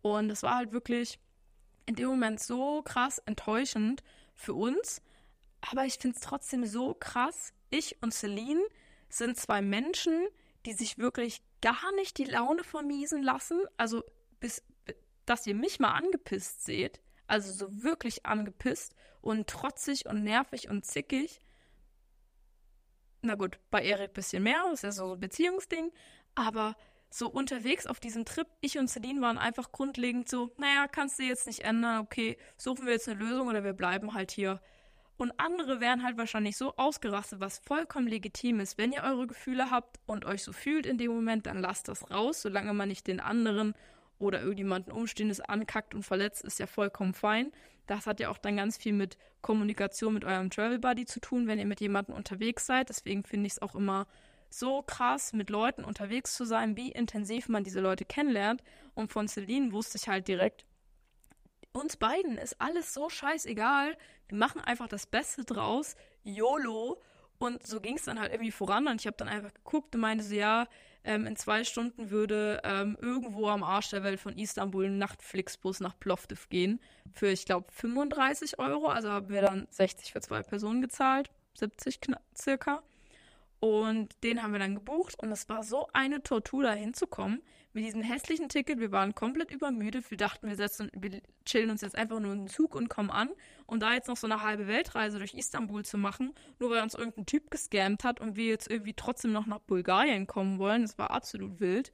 [0.00, 1.18] Und es war halt wirklich
[1.86, 4.04] in dem Moment so krass enttäuschend
[4.36, 5.02] für uns.
[5.60, 7.52] Aber ich finde es trotzdem so krass.
[7.70, 8.62] Ich und Celine
[9.08, 10.28] sind zwei Menschen,
[10.66, 13.62] die sich wirklich gar nicht die Laune vermiesen lassen.
[13.78, 14.02] Also
[14.40, 14.62] bis,
[15.24, 17.00] dass ihr mich mal angepisst seht.
[17.26, 21.40] Also so wirklich angepisst und trotzig und nervig und zickig.
[23.22, 25.92] Na gut, bei Erik ein bisschen mehr, das ist ja so ein Beziehungsding.
[26.34, 26.76] Aber
[27.08, 31.22] so unterwegs auf diesem Trip, ich und Celine waren einfach grundlegend so, naja, kannst du
[31.22, 34.60] jetzt nicht ändern, okay, suchen wir jetzt eine Lösung oder wir bleiben halt hier.
[35.22, 38.76] Und andere wären halt wahrscheinlich so ausgerastet, was vollkommen legitim ist.
[38.76, 42.10] Wenn ihr eure Gefühle habt und euch so fühlt in dem Moment, dann lasst das
[42.10, 43.74] raus, solange man nicht den anderen
[44.18, 47.52] oder irgendjemanden Umstehendes ankackt und verletzt, ist ja vollkommen fein.
[47.86, 51.46] Das hat ja auch dann ganz viel mit Kommunikation mit eurem Travel Buddy zu tun,
[51.46, 52.88] wenn ihr mit jemandem unterwegs seid.
[52.88, 54.08] Deswegen finde ich es auch immer
[54.50, 58.64] so krass, mit Leuten unterwegs zu sein, wie intensiv man diese Leute kennenlernt.
[58.94, 60.64] Und von Celine wusste ich halt direkt,
[61.72, 63.96] uns beiden ist alles so scheißegal.
[64.28, 65.96] Wir machen einfach das Beste draus.
[66.22, 67.00] YOLO.
[67.38, 68.86] Und so ging es dann halt irgendwie voran.
[68.86, 70.68] Und ich habe dann einfach geguckt und meinte so, ja,
[71.04, 75.80] ähm, in zwei Stunden würde ähm, irgendwo am Arsch der Welt von Istanbul ein Nachtflixbus
[75.80, 76.80] nach Plovdiv gehen.
[77.12, 78.88] Für, ich glaube, 35 Euro.
[78.88, 81.30] Also haben wir dann 60 für zwei Personen gezahlt.
[81.54, 82.00] 70
[82.36, 82.82] circa.
[83.58, 87.42] Und den haben wir dann gebucht und es war so eine Tortur, da hinzukommen.
[87.74, 90.10] Mit diesem hässlichen Ticket, wir waren komplett übermüdet.
[90.10, 93.10] Wir dachten, wir, setzen, wir chillen uns jetzt einfach nur in den Zug und kommen
[93.10, 93.30] an.
[93.64, 96.94] Und da jetzt noch so eine halbe Weltreise durch Istanbul zu machen, nur weil uns
[96.94, 100.98] irgendein Typ gescammt hat und wir jetzt irgendwie trotzdem noch nach Bulgarien kommen wollen, das
[100.98, 101.92] war absolut wild.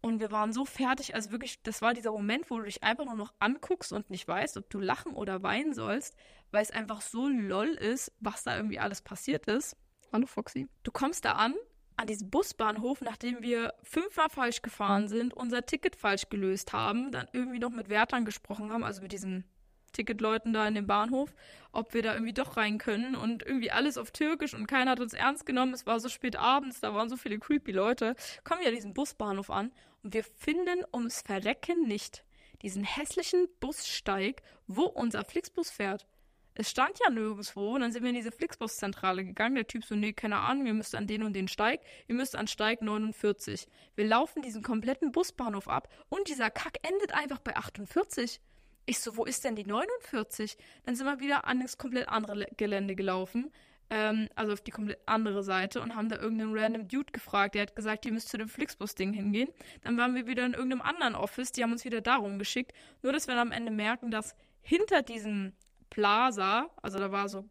[0.00, 3.04] Und wir waren so fertig, also wirklich, das war dieser Moment, wo du dich einfach
[3.04, 6.16] nur noch anguckst und nicht weißt, ob du lachen oder weinen sollst,
[6.50, 9.76] weil es einfach so lol ist, was da irgendwie alles passiert ist.
[10.10, 10.66] Hallo Foxy.
[10.82, 11.54] Du kommst da an,
[12.00, 17.28] an diesem Busbahnhof, nachdem wir fünfmal falsch gefahren sind, unser Ticket falsch gelöst haben, dann
[17.34, 19.44] irgendwie noch mit Wärtern gesprochen haben, also mit diesen
[19.92, 21.34] Ticketleuten da in dem Bahnhof,
[21.72, 25.00] ob wir da irgendwie doch rein können und irgendwie alles auf Türkisch und keiner hat
[25.00, 25.74] uns ernst genommen.
[25.74, 28.14] Es war so spät abends, da waren so viele creepy Leute.
[28.44, 29.70] Kommen wir an diesen Busbahnhof an
[30.02, 32.24] und wir finden ums Verrecken nicht
[32.62, 36.06] diesen hässlichen Bussteig, wo unser Flixbus fährt
[36.54, 37.74] es stand ja nirgendwo.
[37.74, 39.54] Und dann sind wir in diese Flixbus-Zentrale gegangen.
[39.54, 41.80] Der Typ so, nee, keine Ahnung, ihr müsst an den und den Steig.
[42.08, 43.66] Ihr müsst an Steig 49.
[43.94, 48.40] Wir laufen diesen kompletten Busbahnhof ab und dieser Kack endet einfach bei 48.
[48.86, 50.56] Ich so, wo ist denn die 49?
[50.84, 53.52] Dann sind wir wieder an das komplett andere Gelände gelaufen.
[53.88, 57.54] Ähm, also auf die komplett andere Seite und haben da irgendeinen random Dude gefragt.
[57.54, 59.48] Der hat gesagt, ihr müsst zu dem Flixbus-Ding hingehen.
[59.82, 61.52] Dann waren wir wieder in irgendeinem anderen Office.
[61.52, 62.72] Die haben uns wieder darum geschickt.
[63.02, 65.52] Nur, dass wir dann am Ende merken, dass hinter diesem
[65.90, 67.48] Plaza, also da war so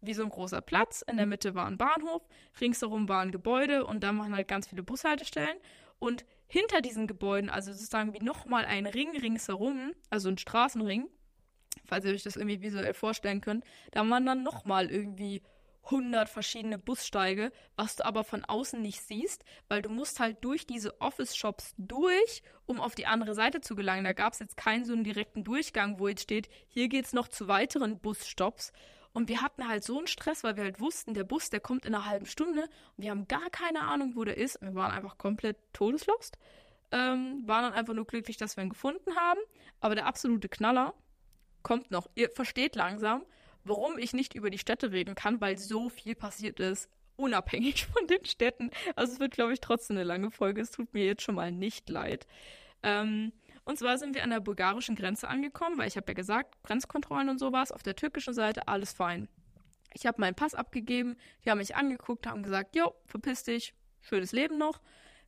[0.00, 2.22] wie so ein großer Platz, in der Mitte war ein Bahnhof,
[2.60, 5.56] ringsherum waren Gebäude und da waren halt ganz viele Bushaltestellen.
[5.98, 11.08] Und hinter diesen Gebäuden, also sozusagen wie nochmal ein Ring ringsherum, also ein Straßenring,
[11.84, 15.42] falls ihr euch das irgendwie visuell vorstellen könnt, da waren dann nochmal irgendwie
[15.86, 20.66] 100 verschiedene Bussteige, was du aber von außen nicht siehst, weil du musst halt durch
[20.66, 24.04] diese Office-Shops durch, um auf die andere Seite zu gelangen.
[24.04, 27.28] Da gab es jetzt keinen so einen direkten Durchgang, wo jetzt steht, hier geht's noch
[27.28, 28.72] zu weiteren Busstops.
[29.12, 31.86] Und wir hatten halt so einen Stress, weil wir halt wussten, der Bus, der kommt
[31.86, 32.62] in einer halben Stunde
[32.96, 34.60] und wir haben gar keine Ahnung, wo der ist.
[34.60, 36.36] Wir waren einfach komplett todeslost.
[36.92, 39.40] Ähm, waren dann einfach nur glücklich, dass wir ihn gefunden haben.
[39.80, 40.92] Aber der absolute Knaller
[41.62, 42.10] kommt noch.
[42.14, 43.24] Ihr versteht langsam,
[43.68, 48.06] warum ich nicht über die Städte reden kann, weil so viel passiert ist, unabhängig von
[48.06, 48.70] den Städten.
[48.94, 50.60] Also es wird, glaube ich, trotzdem eine lange Folge.
[50.60, 52.26] Es tut mir jetzt schon mal nicht leid.
[52.82, 53.32] Ähm,
[53.64, 57.28] und zwar sind wir an der bulgarischen Grenze angekommen, weil ich habe ja gesagt, Grenzkontrollen
[57.28, 57.72] und sowas.
[57.72, 59.28] Auf der türkischen Seite alles fein.
[59.92, 64.32] Ich habe meinen Pass abgegeben, die haben mich angeguckt, haben gesagt, jo, verpiss dich, schönes
[64.32, 64.80] Leben noch.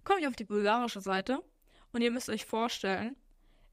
[0.05, 1.43] Komme ich auf die bulgarische Seite
[1.93, 3.17] und ihr müsst euch vorstellen,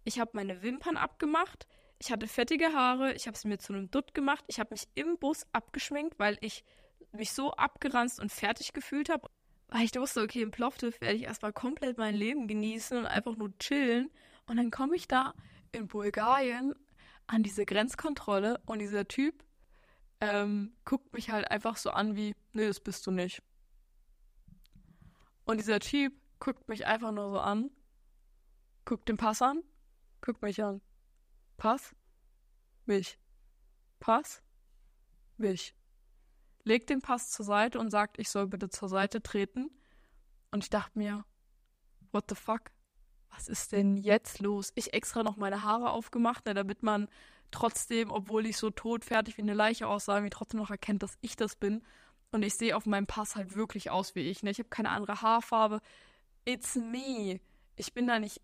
[0.04, 1.67] ich habe meine Wimpern abgemacht,
[1.99, 4.88] ich hatte fettige Haare, ich habe es mir zu einem Dutt gemacht, ich habe mich
[4.95, 6.63] im Bus abgeschminkt, weil ich
[7.12, 9.29] mich so abgeranzt und fertig gefühlt habe.
[9.69, 13.36] weil ich wusste, okay, im Plovdiv werde ich erstmal komplett mein Leben genießen und einfach
[13.36, 14.12] nur chillen.
[14.47, 15.34] Und dann komme ich da
[15.71, 16.75] in Bulgarien
[17.27, 19.43] an diese Grenzkontrolle und dieser Typ
[20.21, 23.41] ähm, guckt mich halt einfach so an wie, nee, das bist du nicht.
[25.45, 27.71] Und dieser Typ guckt mich einfach nur so an,
[28.86, 29.63] guckt den Pass an,
[30.21, 30.81] guckt mich an.
[31.58, 31.96] Pass,
[32.86, 33.18] mich.
[34.00, 34.41] Pass,
[35.38, 35.76] mich.
[36.63, 39.70] Legt den Pass zur Seite und sagt, ich soll bitte zur Seite treten.
[40.52, 41.26] Und ich dachte mir,
[42.12, 42.72] what the fuck?
[43.30, 44.72] Was ist denn jetzt los?
[44.76, 47.10] Ich extra noch meine Haare aufgemacht, ne, damit man
[47.52, 51.36] trotzdem, obwohl ich so todfertig wie eine Leiche aussah, mir trotzdem noch erkennt, dass ich
[51.36, 51.84] das bin.
[52.32, 54.44] Und ich sehe auf meinem Pass halt wirklich aus wie ich.
[54.44, 54.52] Ne?
[54.52, 55.82] Ich habe keine andere Haarfarbe.
[56.46, 57.39] It's me.
[57.76, 58.41] Ich bin da nicht.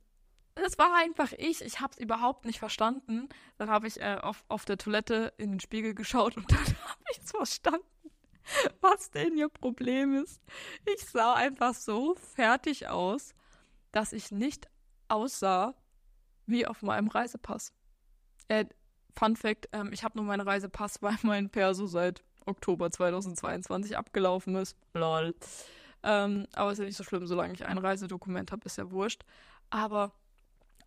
[0.62, 1.62] Das war einfach ich.
[1.62, 3.30] Ich habe es überhaupt nicht verstanden.
[3.58, 7.04] Dann habe ich äh, auf, auf der Toilette in den Spiegel geschaut und dann habe
[7.12, 7.86] ich es verstanden,
[8.80, 10.39] was denn ihr Problem ist.
[10.86, 13.34] Ich sah einfach so fertig aus,
[13.91, 14.67] dass ich nicht
[15.08, 15.74] aussah
[16.45, 17.74] wie auf meinem Reisepass.
[18.47, 18.65] Äh,
[19.17, 24.56] Fun Fact, ähm, ich habe nur meinen Reisepass, weil mein Perso seit Oktober 2022 abgelaufen
[24.56, 24.78] ist.
[24.93, 25.36] Lol.
[26.04, 29.24] Ähm, aber ist ja nicht so schlimm, solange ich ein Reisedokument habe, ist ja wurscht.
[29.69, 30.13] Aber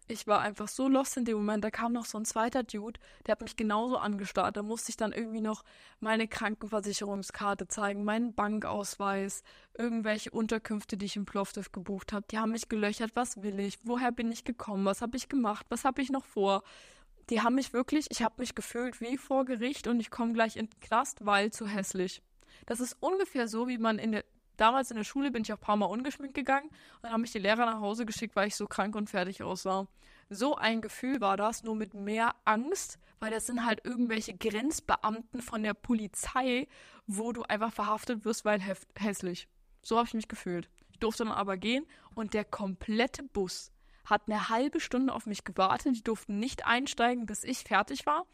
[0.07, 1.64] ich war einfach so lost in dem Moment.
[1.64, 4.57] Da kam noch so ein zweiter Dude, der hat mich genauso angestarrt.
[4.57, 5.64] Da musste ich dann irgendwie noch
[6.01, 9.43] meine Krankenversicherungskarte zeigen, meinen Bankausweis,
[9.77, 12.27] irgendwelche Unterkünfte, die ich im Plovdiv gebucht habe.
[12.31, 13.12] Die haben mich gelöchert.
[13.14, 13.79] Was will ich?
[13.85, 14.85] Woher bin ich gekommen?
[14.85, 15.67] Was habe ich gemacht?
[15.71, 16.62] Was habe ich noch vor?
[17.31, 20.57] Die haben mich wirklich, ich habe mich gefühlt wie vor Gericht und ich komme gleich
[20.57, 22.23] in den Knast, weil zu hässlich.
[22.67, 24.25] Das ist ungefähr so, wie man in der
[24.57, 27.21] damals in der Schule bin ich auch ein paar Mal ungeschminkt gegangen und dann haben
[27.21, 29.87] mich die Lehrer nach Hause geschickt, weil ich so krank und fertig aussah.
[30.31, 35.43] So ein Gefühl war das, nur mit mehr Angst, weil das sind halt irgendwelche Grenzbeamten
[35.43, 36.67] von der Polizei,
[37.07, 38.61] wo du einfach verhaftet wirst, weil
[38.97, 39.49] hässlich.
[39.83, 40.71] So habe ich mich gefühlt.
[40.90, 43.71] Ich durfte dann aber gehen und der komplette Bus
[44.05, 45.97] hat eine halbe Stunde auf mich gewartet.
[45.97, 48.27] Die durften nicht einsteigen, bis ich fertig war.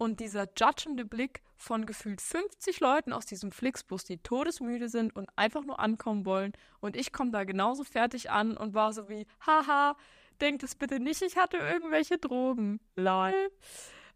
[0.00, 5.28] Und dieser judgende Blick von gefühlt 50 Leuten aus diesem Flixbus, die todesmüde sind und
[5.36, 6.54] einfach nur ankommen wollen.
[6.80, 9.98] Und ich komme da genauso fertig an und war so wie, haha,
[10.40, 12.80] denkt es bitte nicht, ich hatte irgendwelche Drogen.
[12.96, 13.50] Lol.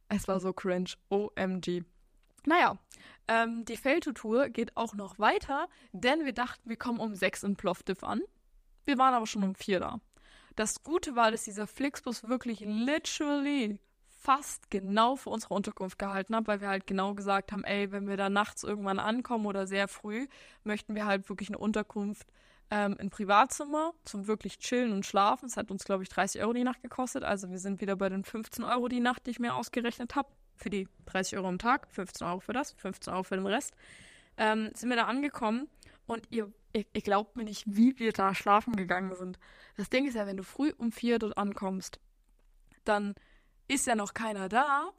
[0.09, 0.95] Es war so cringe.
[1.11, 1.83] OMG.
[2.47, 2.79] Naja,
[3.29, 7.57] ähm, die Felto-Tour geht auch noch weiter, denn wir dachten, wir kommen um sechs in
[7.57, 8.23] Plovdiv an.
[8.87, 10.01] Wir waren aber schon um vier da.
[10.57, 13.81] Das Gute war, dass dieser Flixbus wirklich literally
[14.25, 18.09] fast genau für unsere Unterkunft gehalten habe, weil wir halt genau gesagt haben, ey, wenn
[18.09, 20.27] wir da nachts irgendwann ankommen oder sehr früh,
[20.65, 22.33] möchten wir halt wirklich eine Unterkunft
[22.71, 25.47] ähm, ein Privatzimmer zum wirklich chillen und schlafen.
[25.47, 27.23] Es hat uns, glaube ich, 30 Euro die Nacht gekostet.
[27.23, 30.29] Also wir sind wieder bei den 15 Euro die Nacht, die ich mir ausgerechnet habe.
[30.57, 33.75] Für die 30 Euro am Tag, 15 Euro für das, 15 Euro für den Rest.
[34.39, 35.69] Ähm, sind wir da angekommen
[36.07, 39.39] und ihr, ihr, ihr glaubt mir nicht, wie wir da schlafen gegangen sind.
[39.77, 42.01] Das Ding ist ja, wenn du früh um vier dort ankommst,
[42.85, 43.15] dann
[43.69, 44.91] ist ja noch keiner da,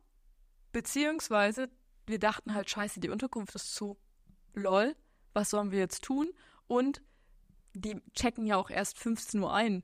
[0.71, 1.69] beziehungsweise
[2.08, 3.97] wir dachten halt, scheiße, die Unterkunft ist zu.
[4.54, 4.95] Lol,
[5.34, 6.32] was sollen wir jetzt tun?
[6.67, 7.01] Und
[7.73, 9.84] die checken ja auch erst 15 Uhr ein.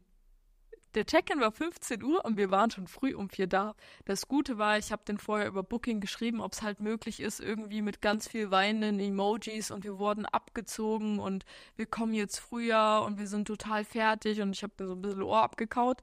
[0.94, 3.76] Der Check-in war 15 Uhr und wir waren schon früh um vier da.
[4.04, 7.40] Das Gute war, ich habe den vorher über Booking geschrieben, ob es halt möglich ist,
[7.40, 11.46] irgendwie mit ganz viel weinenden Emojis und wir wurden abgezogen und
[11.78, 15.02] wir kommen jetzt früher und wir sind total fertig und ich habe mir so ein
[15.02, 16.02] bisschen Ohr abgekaut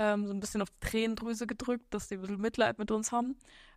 [0.00, 3.12] ähm, so ein bisschen auf die Tränendrüse gedrückt, dass die ein bisschen Mitleid mit uns
[3.12, 3.36] haben,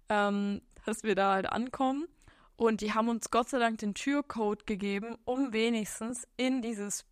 [0.09, 2.07] ähm, dass wir da halt ankommen.
[2.55, 7.05] Und die haben uns Gott sei Dank den Türcode gegeben, um wenigstens in dieses,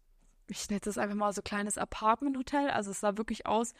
[0.48, 3.74] ich nenne es einfach mal so kleines Apartment-Hotel, also es sah wirklich aus,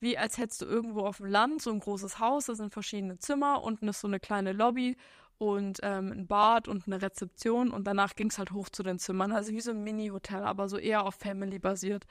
[0.00, 3.18] wie als hättest du irgendwo auf dem Land so ein großes Haus, da sind verschiedene
[3.18, 4.96] Zimmer, unten ist so eine kleine Lobby
[5.38, 8.98] und ähm, ein Bad und eine Rezeption und danach ging es halt hoch zu den
[8.98, 12.06] Zimmern, also wie so ein Mini-Hotel, aber so eher auf Family basiert.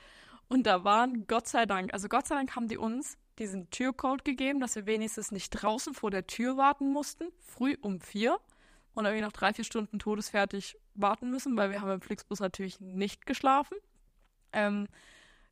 [0.52, 4.26] Und da waren, Gott sei Dank, also Gott sei Dank haben die uns diesen Türcode
[4.26, 8.38] gegeben, dass wir wenigstens nicht draußen vor der Tür warten mussten, früh um vier
[8.94, 12.82] und irgendwie noch drei, vier Stunden todesfertig warten müssen, weil wir haben im Flixbus natürlich
[12.82, 13.78] nicht geschlafen.
[14.52, 14.90] Ähm,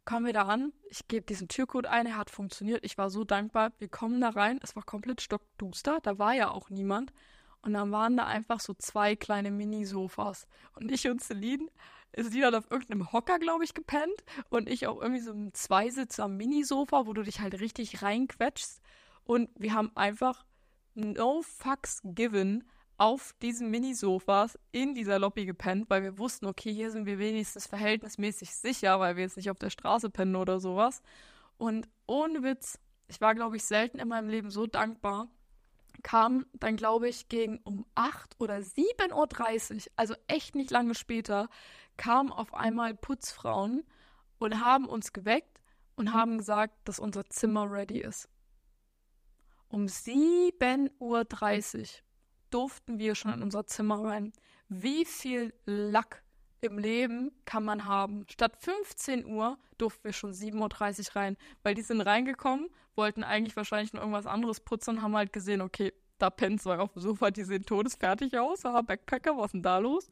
[0.03, 3.23] kommen wir da an, ich gebe diesen Türcode ein, er hat funktioniert, ich war so
[3.23, 3.71] dankbar.
[3.79, 7.13] Wir kommen da rein, es war komplett stockduster, da war ja auch niemand.
[7.61, 10.45] Und dann waren da einfach so zwei kleine Mini-Sofas.
[10.75, 11.69] Und ich und Celine
[12.13, 15.53] ist die dann auf irgendeinem Hocker, glaube ich, gepennt und ich auch irgendwie so ein
[15.53, 18.81] Zweisitzer Minisofa, wo du dich halt richtig reinquetschst.
[19.23, 20.45] Und wir haben einfach
[20.95, 22.63] no fucks given
[22.97, 27.65] auf diesen Minisofas in dieser Lobby gepennt, weil wir wussten, okay, hier sind wir wenigstens
[27.65, 31.01] verhältnismäßig sicher, weil wir jetzt nicht auf der Straße pennen oder sowas.
[31.57, 35.29] Und ohne Witz, ich war, glaube ich, selten in meinem Leben so dankbar,
[36.03, 41.49] kam dann, glaube ich, gegen um 8 oder 7.30 Uhr, also echt nicht lange später,
[41.97, 43.83] kamen auf einmal Putzfrauen
[44.37, 45.59] und haben uns geweckt
[45.95, 48.29] und haben gesagt, dass unser Zimmer ready ist.
[49.67, 51.87] Um 7.30 Uhr
[52.49, 54.33] durften wir schon in unser Zimmer rein.
[54.67, 56.23] Wie viel Lack
[56.61, 58.25] im Leben kann man haben?
[58.29, 63.55] Statt 15 Uhr durften wir schon 7.30 Uhr rein, weil die sind reingekommen, wollten eigentlich
[63.55, 67.01] wahrscheinlich noch irgendwas anderes putzen und haben halt gesehen, okay, da pennen zwei auf dem
[67.01, 70.09] Sofa, die sehen todesfertig aus, ah, Backpacker, was ist denn da los?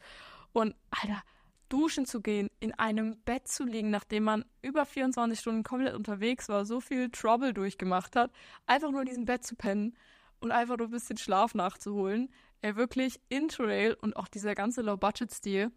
[0.53, 1.21] Und, Alter,
[1.67, 6.47] duschen zu gehen, in einem Bett zu liegen, nachdem man über 24 Stunden komplett unterwegs
[6.47, 8.31] war, so viel Trouble durchgemacht hat,
[8.67, 9.97] einfach nur in diesem Bett zu pennen
[10.39, 12.29] und einfach nur ein bisschen Schlaf nachzuholen.
[12.61, 15.71] Er wirklich Interrail und auch dieser ganze Low-Budget-Stil.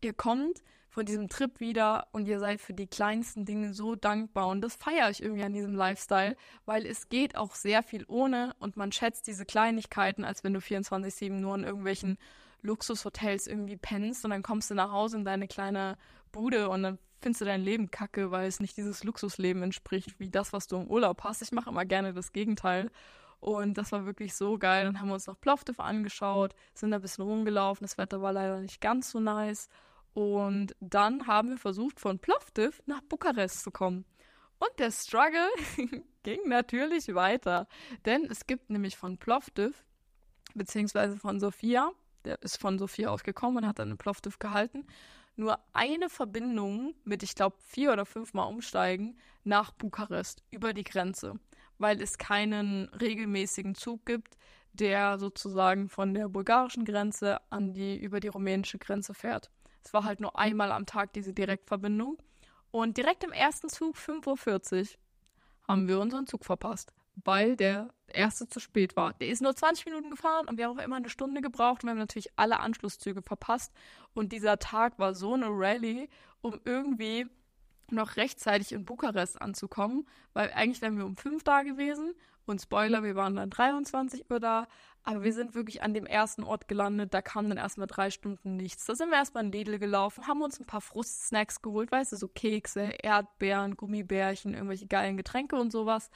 [0.00, 0.62] Ihr kommt
[0.96, 4.48] von diesem Trip wieder und ihr seid für die kleinsten Dinge so dankbar.
[4.48, 8.54] Und das feiere ich irgendwie an diesem Lifestyle, weil es geht auch sehr viel ohne
[8.60, 12.16] und man schätzt diese Kleinigkeiten, als wenn du 24-7 nur in irgendwelchen
[12.62, 15.98] Luxushotels irgendwie pennst und dann kommst du nach Hause in deine kleine
[16.32, 20.30] Bude und dann findest du dein Leben kacke, weil es nicht dieses Luxusleben entspricht, wie
[20.30, 21.42] das, was du im Urlaub hast.
[21.42, 22.90] Ich mache immer gerne das Gegenteil.
[23.46, 24.86] Und das war wirklich so geil.
[24.86, 27.84] Dann haben wir uns noch Plovdiv angeschaut, sind ein bisschen rumgelaufen.
[27.84, 29.68] Das Wetter war leider nicht ganz so nice.
[30.14, 34.04] Und dann haben wir versucht, von Plovdiv nach Bukarest zu kommen.
[34.58, 35.48] Und der Struggle
[36.24, 37.68] ging natürlich weiter.
[38.04, 39.84] Denn es gibt nämlich von Plovdiv,
[40.54, 41.92] beziehungsweise von Sofia,
[42.24, 44.88] der ist von Sofia ausgekommen und hat dann in Plovdiv gehalten,
[45.36, 51.38] nur eine Verbindung mit, ich glaube, vier oder fünfmal umsteigen nach Bukarest über die Grenze,
[51.78, 54.36] weil es keinen regelmäßigen Zug gibt,
[54.72, 59.50] der sozusagen von der bulgarischen Grenze an die über die rumänische Grenze fährt.
[59.84, 62.18] Es war halt nur einmal am Tag diese Direktverbindung.
[62.70, 64.86] Und direkt im ersten Zug, 5.40 Uhr,
[65.68, 66.92] haben wir unseren Zug verpasst,
[67.24, 69.14] weil der erste zu spät war.
[69.14, 71.90] Der ist nur 20 Minuten gefahren und wir haben immer eine Stunde gebraucht und wir
[71.92, 73.72] haben natürlich alle Anschlusszüge verpasst.
[74.14, 76.08] Und dieser Tag war so eine Rallye,
[76.40, 77.26] um irgendwie
[77.92, 82.14] noch rechtzeitig in Bukarest anzukommen, weil eigentlich wären wir um fünf da gewesen
[82.46, 84.68] und Spoiler, wir waren dann 23 Uhr da,
[85.02, 87.12] aber wir sind wirklich an dem ersten Ort gelandet.
[87.12, 88.86] Da kam dann erstmal drei Stunden nichts.
[88.86, 92.16] Da sind wir erstmal in Lidl gelaufen, haben uns ein paar Frustsnacks geholt, weißt du,
[92.16, 96.10] so Kekse, Erdbeeren, Gummibärchen, irgendwelche geilen Getränke und sowas.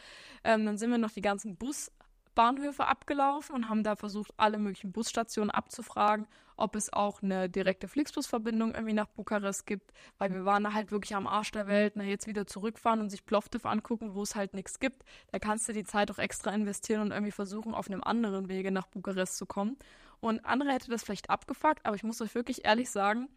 [0.44, 1.90] Ähm, dann sind wir noch die ganzen Bus
[2.34, 7.88] Bahnhöfe abgelaufen und haben da versucht, alle möglichen Busstationen abzufragen, ob es auch eine direkte
[7.88, 11.94] Flixbus-Verbindung irgendwie nach Bukarest gibt, weil wir waren da halt wirklich am Arsch der Welt,
[11.96, 15.04] na jetzt wieder zurückfahren und sich Plovdiv angucken, wo es halt nichts gibt.
[15.32, 18.70] Da kannst du die Zeit auch extra investieren und irgendwie versuchen, auf einem anderen Wege
[18.70, 19.76] nach Bukarest zu kommen.
[20.20, 23.28] Und andere hätte das vielleicht abgefuckt, aber ich muss euch wirklich ehrlich sagen,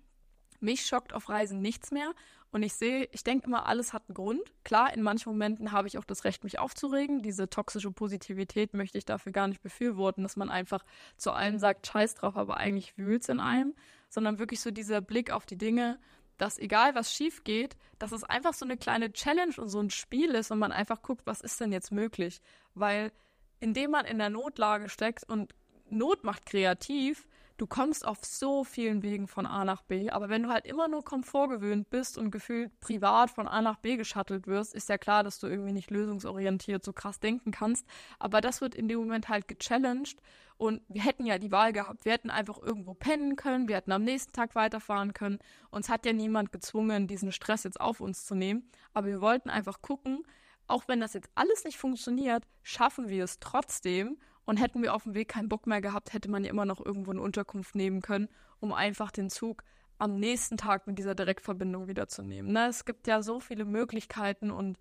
[0.63, 2.13] mich schockt auf Reisen nichts mehr.
[2.51, 4.41] Und ich sehe, ich denke immer, alles hat einen Grund.
[4.63, 7.23] Klar, in manchen Momenten habe ich auch das Recht, mich aufzuregen.
[7.23, 10.85] Diese toxische Positivität möchte ich dafür gar nicht befürworten, dass man einfach
[11.17, 13.73] zu allem sagt, scheiß drauf, aber eigentlich wühlt's in einem.
[14.09, 15.99] Sondern wirklich so dieser Blick auf die Dinge,
[16.37, 19.89] dass egal was schief geht, dass es einfach so eine kleine Challenge und so ein
[19.89, 22.39] Spiel ist und man einfach guckt, was ist denn jetzt möglich.
[22.75, 23.11] Weil
[23.59, 25.55] indem man in der Notlage steckt und
[25.89, 30.43] Not macht kreativ, du kommst auf so vielen Wegen von A nach B, aber wenn
[30.43, 34.73] du halt immer nur komfortgewöhnt bist und gefühlt privat von A nach B geschattelt wirst,
[34.73, 37.85] ist ja klar, dass du irgendwie nicht lösungsorientiert so krass denken kannst,
[38.19, 40.19] aber das wird in dem Moment halt gechallenged
[40.57, 43.91] und wir hätten ja die Wahl gehabt, wir hätten einfach irgendwo pennen können, wir hätten
[43.91, 45.39] am nächsten Tag weiterfahren können,
[45.69, 49.49] uns hat ja niemand gezwungen, diesen Stress jetzt auf uns zu nehmen, aber wir wollten
[49.49, 50.23] einfach gucken,
[50.67, 55.03] auch wenn das jetzt alles nicht funktioniert, schaffen wir es trotzdem und hätten wir auf
[55.03, 58.01] dem Weg keinen Bock mehr gehabt, hätte man ja immer noch irgendwo eine Unterkunft nehmen
[58.01, 58.29] können,
[58.59, 59.63] um einfach den Zug
[59.97, 62.51] am nächsten Tag mit dieser Direktverbindung wiederzunehmen.
[62.51, 62.67] Ne?
[62.67, 64.77] Es gibt ja so viele Möglichkeiten und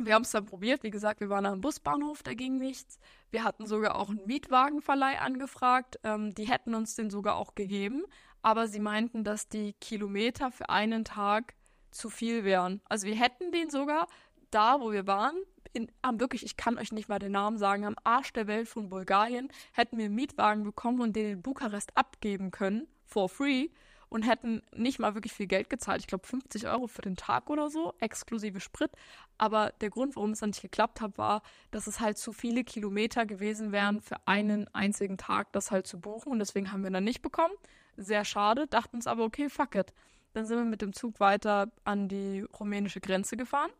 [0.00, 0.82] wir haben es dann probiert.
[0.82, 2.98] Wie gesagt, wir waren am Busbahnhof, da ging nichts.
[3.30, 5.98] Wir hatten sogar auch einen Mietwagenverleih angefragt.
[6.04, 8.04] Ähm, die hätten uns den sogar auch gegeben,
[8.42, 11.54] aber sie meinten, dass die Kilometer für einen Tag
[11.90, 12.80] zu viel wären.
[12.88, 14.06] Also wir hätten den sogar
[14.50, 15.36] da, wo wir waren,
[15.78, 18.68] in, am wirklich, ich kann euch nicht mal den Namen sagen, am Arsch der Welt
[18.68, 23.68] von Bulgarien, hätten wir einen Mietwagen bekommen und den in Bukarest abgeben können, for free,
[24.08, 26.00] und hätten nicht mal wirklich viel Geld gezahlt.
[26.00, 28.90] Ich glaube 50 Euro für den Tag oder so, exklusive Sprit.
[29.36, 32.64] Aber der Grund, warum es dann nicht geklappt hat, war, dass es halt zu viele
[32.64, 36.32] Kilometer gewesen wären für einen einzigen Tag, das halt zu buchen.
[36.32, 37.54] Und deswegen haben wir dann nicht bekommen.
[37.96, 39.92] Sehr schade, dachten uns aber, okay, fuck it.
[40.32, 43.70] Dann sind wir mit dem Zug weiter an die rumänische Grenze gefahren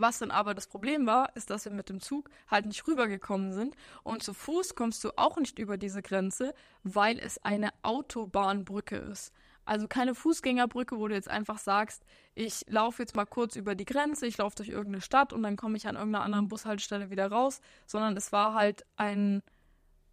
[0.00, 3.52] was dann aber das Problem war, ist, dass wir mit dem Zug halt nicht rübergekommen
[3.52, 3.74] sind.
[4.02, 9.32] Und zu Fuß kommst du auch nicht über diese Grenze, weil es eine Autobahnbrücke ist.
[9.64, 13.84] Also keine Fußgängerbrücke, wo du jetzt einfach sagst, ich laufe jetzt mal kurz über die
[13.84, 17.30] Grenze, ich laufe durch irgendeine Stadt und dann komme ich an irgendeiner anderen Bushaltestelle wieder
[17.30, 19.42] raus, sondern es war halt ein,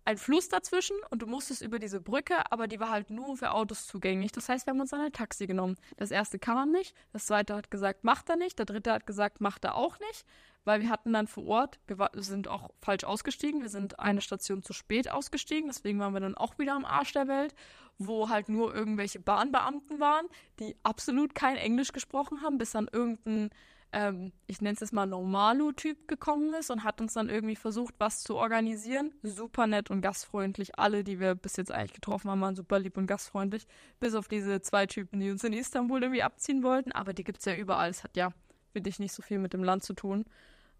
[0.07, 3.51] ein Fluss dazwischen und du musstest über diese Brücke, aber die war halt nur für
[3.51, 4.31] Autos zugänglich.
[4.31, 5.75] Das heißt, wir haben uns dann ein Taxi genommen.
[5.97, 9.41] Das erste kam nicht, das zweite hat gesagt, macht er nicht, der dritte hat gesagt,
[9.41, 10.25] macht er auch nicht,
[10.63, 14.63] weil wir hatten dann vor Ort, wir sind auch falsch ausgestiegen, wir sind eine Station
[14.63, 17.53] zu spät ausgestiegen, deswegen waren wir dann auch wieder am Arsch der Welt,
[17.97, 20.27] wo halt nur irgendwelche Bahnbeamten waren,
[20.61, 23.49] die absolut kein Englisch gesprochen haben, bis dann irgendein
[23.93, 27.95] ähm, ich nenne es jetzt mal Normalo-Typ gekommen ist und hat uns dann irgendwie versucht,
[27.99, 29.13] was zu organisieren.
[29.23, 30.77] Super nett und gastfreundlich.
[30.77, 33.65] Alle, die wir bis jetzt eigentlich getroffen haben, waren super lieb und gastfreundlich.
[33.99, 36.91] Bis auf diese zwei Typen, die uns in Istanbul irgendwie abziehen wollten.
[36.91, 37.89] Aber die gibt es ja überall.
[37.89, 38.33] Es hat ja,
[38.73, 40.25] finde ich, nicht so viel mit dem Land zu tun.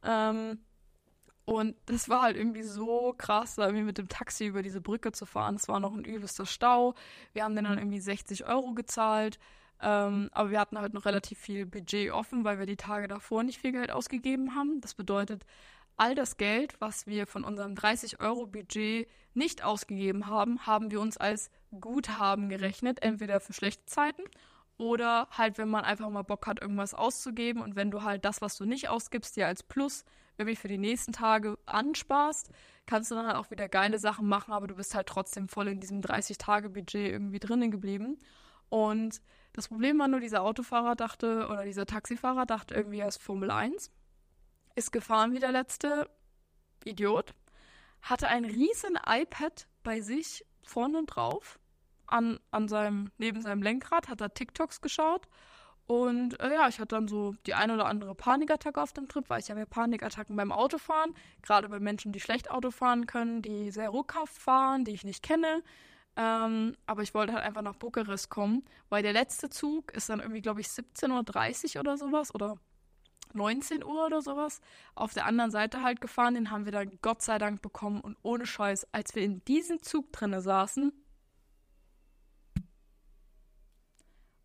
[0.04, 0.60] Ähm,
[1.46, 5.14] und das war halt irgendwie so krass, da irgendwie mit dem Taxi über diese Brücke
[5.14, 5.56] zu fahren.
[5.56, 6.94] Es war noch ein übelster Stau.
[7.32, 9.40] Wir haben dann irgendwie 60 Euro gezahlt.
[9.82, 13.44] Ähm, aber wir hatten halt noch relativ viel Budget offen, weil wir die Tage davor
[13.44, 14.82] nicht viel Geld ausgegeben haben.
[14.82, 15.46] Das bedeutet,
[15.98, 21.52] all das Geld, was wir von unserem 30-Euro-Budget nicht ausgegeben haben, haben wir uns als
[21.80, 24.24] Guthaben gerechnet, entweder für schlechte Zeiten
[24.78, 28.42] oder halt, wenn man einfach mal Bock hat, irgendwas auszugeben und wenn du halt das,
[28.42, 30.06] was du nicht ausgibst, dir als Plus
[30.38, 32.52] irgendwie für die nächsten Tage ansparst,
[32.86, 35.68] kannst du dann halt auch wieder geile Sachen machen, aber du bist halt trotzdem voll
[35.68, 38.20] in diesem 30-Tage-Budget irgendwie drinnen geblieben.
[38.70, 39.20] Und
[39.58, 43.50] das Problem war nur, dieser Autofahrer dachte, oder dieser Taxifahrer dachte irgendwie, er ist Formel
[43.50, 43.92] 1,
[44.76, 46.08] ist gefahren wie der letzte
[46.86, 47.34] Idiot,
[48.04, 51.60] hatte ein riesen iPad bei sich vorne drauf,
[52.06, 55.28] an, an seinem, neben seinem Lenkrad, hat er TikToks geschaut
[55.88, 59.28] und äh, ja, ich hatte dann so die ein oder andere Panikattacke auf dem Trip,
[59.30, 63.42] weil ich habe ja Panikattacken beim Autofahren, gerade bei Menschen, die schlecht Auto fahren können,
[63.42, 65.64] die sehr ruckhaft fahren, die ich nicht kenne.
[66.18, 70.20] Ähm, aber ich wollte halt einfach nach Bukarest kommen, weil der letzte Zug ist dann
[70.20, 72.58] irgendwie, glaube ich, 17.30 Uhr oder sowas oder
[73.34, 74.60] 19 Uhr oder sowas
[74.96, 76.34] auf der anderen Seite halt gefahren.
[76.34, 79.84] Den haben wir dann Gott sei Dank bekommen und ohne Scheiß, als wir in diesem
[79.84, 80.92] Zug drinne saßen,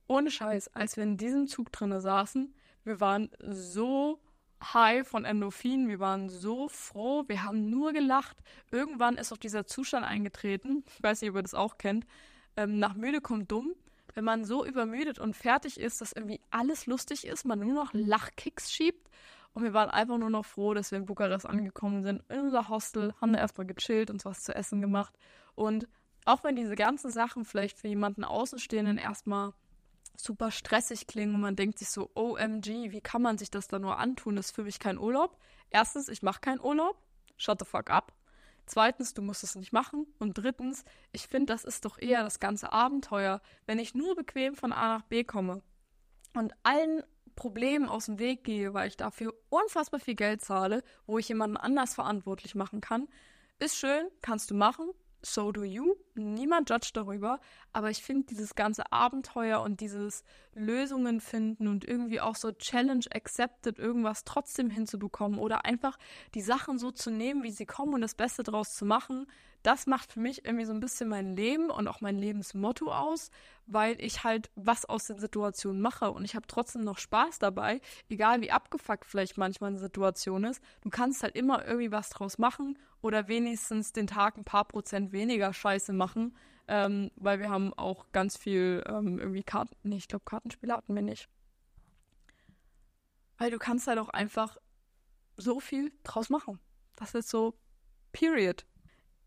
[0.08, 2.54] ohne Scheiß, als wir in diesem Zug drinne saßen,
[2.84, 4.20] wir waren so
[4.62, 5.88] high von Endorphinen.
[5.88, 7.24] Wir waren so froh.
[7.26, 8.36] Wir haben nur gelacht.
[8.70, 10.84] Irgendwann ist auch dieser Zustand eingetreten.
[10.96, 12.06] Ich weiß nicht, ob ihr das auch kennt.
[12.56, 13.74] Ähm, nach müde kommt dumm.
[14.14, 17.92] Wenn man so übermüdet und fertig ist, dass irgendwie alles lustig ist, man nur noch
[17.94, 19.08] Lachkicks schiebt.
[19.54, 22.68] Und wir waren einfach nur noch froh, dass wir in Bukarest angekommen sind, in unser
[22.68, 25.14] Hostel, haben da erstmal gechillt, uns was zu essen gemacht.
[25.54, 25.88] Und
[26.24, 29.52] auch wenn diese ganzen Sachen vielleicht für jemanden Außenstehenden erstmal
[30.16, 33.78] super stressig klingen und man denkt sich so, OMG, wie kann man sich das da
[33.78, 34.36] nur antun?
[34.36, 35.38] Das ist für mich kein Urlaub.
[35.70, 36.96] Erstens, ich mache keinen Urlaub.
[37.36, 38.12] Shut the fuck up.
[38.66, 40.06] Zweitens, du musst es nicht machen.
[40.18, 44.54] Und drittens, ich finde, das ist doch eher das ganze Abenteuer, wenn ich nur bequem
[44.54, 45.62] von A nach B komme
[46.34, 47.02] und allen
[47.34, 51.56] Problemen aus dem Weg gehe, weil ich dafür unfassbar viel Geld zahle, wo ich jemanden
[51.56, 53.08] anders verantwortlich machen kann.
[53.58, 54.90] Ist schön, kannst du machen,
[55.24, 55.94] so do you.
[56.14, 57.40] Niemand judgt darüber.
[57.72, 63.04] Aber ich finde dieses ganze Abenteuer und dieses Lösungen finden und irgendwie auch so Challenge
[63.14, 65.98] accepted, irgendwas trotzdem hinzubekommen oder einfach
[66.34, 69.26] die Sachen so zu nehmen, wie sie kommen und das Beste draus zu machen,
[69.62, 73.30] das macht für mich irgendwie so ein bisschen mein Leben und auch mein Lebensmotto aus,
[73.66, 77.80] weil ich halt was aus den Situationen mache und ich habe trotzdem noch Spaß dabei,
[78.08, 80.62] egal wie abgefuckt vielleicht manchmal eine Situation ist.
[80.82, 85.12] Du kannst halt immer irgendwie was draus machen oder wenigstens den Tag ein paar Prozent
[85.12, 86.36] weniger Scheiße machen,
[86.68, 90.94] ähm, weil wir haben auch ganz viel ähm, irgendwie Karten, nee, ich glaube Kartenspiele hatten
[90.94, 91.28] wir nicht.
[93.38, 94.56] Weil du kannst halt auch einfach
[95.36, 96.60] so viel draus machen.
[96.96, 97.54] Das ist so,
[98.12, 98.64] period.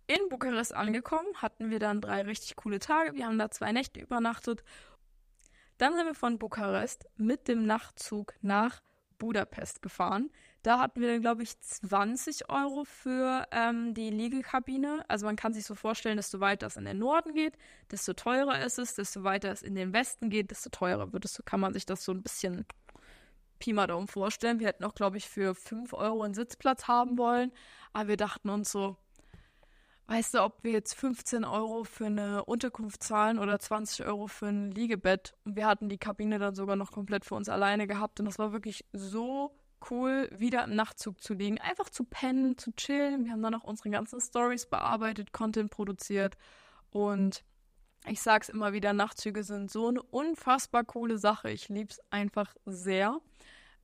[0.07, 3.15] In Bukarest angekommen, hatten wir dann drei richtig coole Tage.
[3.15, 4.63] Wir haben da zwei Nächte übernachtet.
[5.77, 8.81] Dann sind wir von Bukarest mit dem Nachtzug nach
[9.17, 10.29] Budapest gefahren.
[10.61, 15.05] Da hatten wir dann, glaube ich, 20 Euro für ähm, die Liegekabine.
[15.07, 17.57] Also man kann sich so vorstellen, desto weiter es in den Norden geht,
[17.91, 21.33] desto teurer ist es, desto weiter es in den Westen geht, desto teurer wird es.
[21.33, 22.65] So kann man sich das so ein bisschen
[23.59, 24.59] Pi mal Daumen vorstellen.
[24.59, 27.51] Wir hätten auch, glaube ich, für 5 Euro einen Sitzplatz haben wollen.
[27.93, 28.97] Aber wir dachten uns so,
[30.07, 34.47] weißt du, ob wir jetzt 15 Euro für eine Unterkunft zahlen oder 20 Euro für
[34.47, 35.35] ein Liegebett.
[35.45, 38.19] Und wir hatten die Kabine dann sogar noch komplett für uns alleine gehabt.
[38.19, 39.51] Und das war wirklich so
[39.89, 41.59] cool, wieder im Nachtzug zu liegen.
[41.59, 43.25] Einfach zu pennen, zu chillen.
[43.25, 46.37] Wir haben dann auch unsere ganzen Stories bearbeitet, Content produziert.
[46.91, 47.43] Und
[48.07, 51.49] ich sag's immer wieder, Nachtzüge sind so eine unfassbar coole Sache.
[51.49, 53.19] Ich lieb's einfach sehr.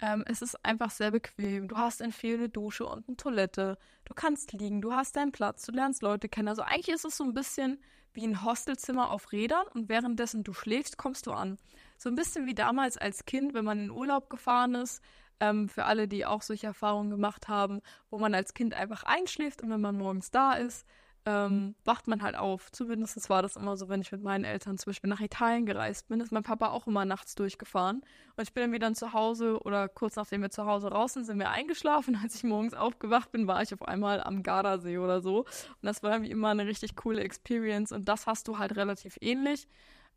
[0.02, 1.68] Ähm, es ist einfach sehr bequem.
[1.68, 3.78] Du hast eine Dusche und eine Toilette.
[4.06, 6.48] Du kannst liegen, du hast deinen Platz, du lernst Leute kennen.
[6.48, 7.80] Also eigentlich ist es so ein bisschen
[8.14, 11.58] wie ein Hostelzimmer auf Rädern und währenddessen du schläfst, kommst du an.
[11.98, 15.02] So ein bisschen wie damals als Kind, wenn man in Urlaub gefahren ist.
[15.40, 19.62] Ähm, für alle, die auch solche Erfahrungen gemacht haben, wo man als Kind einfach einschläft
[19.62, 20.86] und wenn man morgens da ist,
[21.26, 22.72] ähm, wacht man halt auf.
[22.72, 26.08] Zumindest war das immer so, wenn ich mit meinen Eltern zum Beispiel nach Italien gereist
[26.08, 28.02] bin, ist mein Papa auch immer nachts durchgefahren.
[28.36, 31.26] Und ich bin dann wieder zu Hause oder kurz nachdem wir zu Hause raus sind,
[31.26, 32.16] sind wir eingeschlafen.
[32.24, 35.40] Als ich morgens aufgewacht bin, war ich auf einmal am Gardasee oder so.
[35.42, 37.92] Und das war wie immer eine richtig coole Experience.
[37.92, 39.68] Und das hast du halt relativ ähnlich.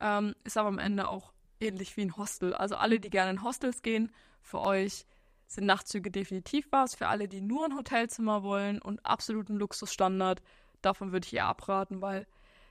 [0.00, 2.54] Ähm, ist aber am Ende auch ähnlich wie ein Hostel.
[2.54, 5.06] Also alle, die gerne in Hostels gehen, für euch
[5.46, 6.94] sind Nachtzüge definitiv was.
[6.94, 10.42] Für alle, die nur ein Hotelzimmer wollen und absoluten Luxusstandard,
[10.84, 12.26] davon würde ich eher abraten, weil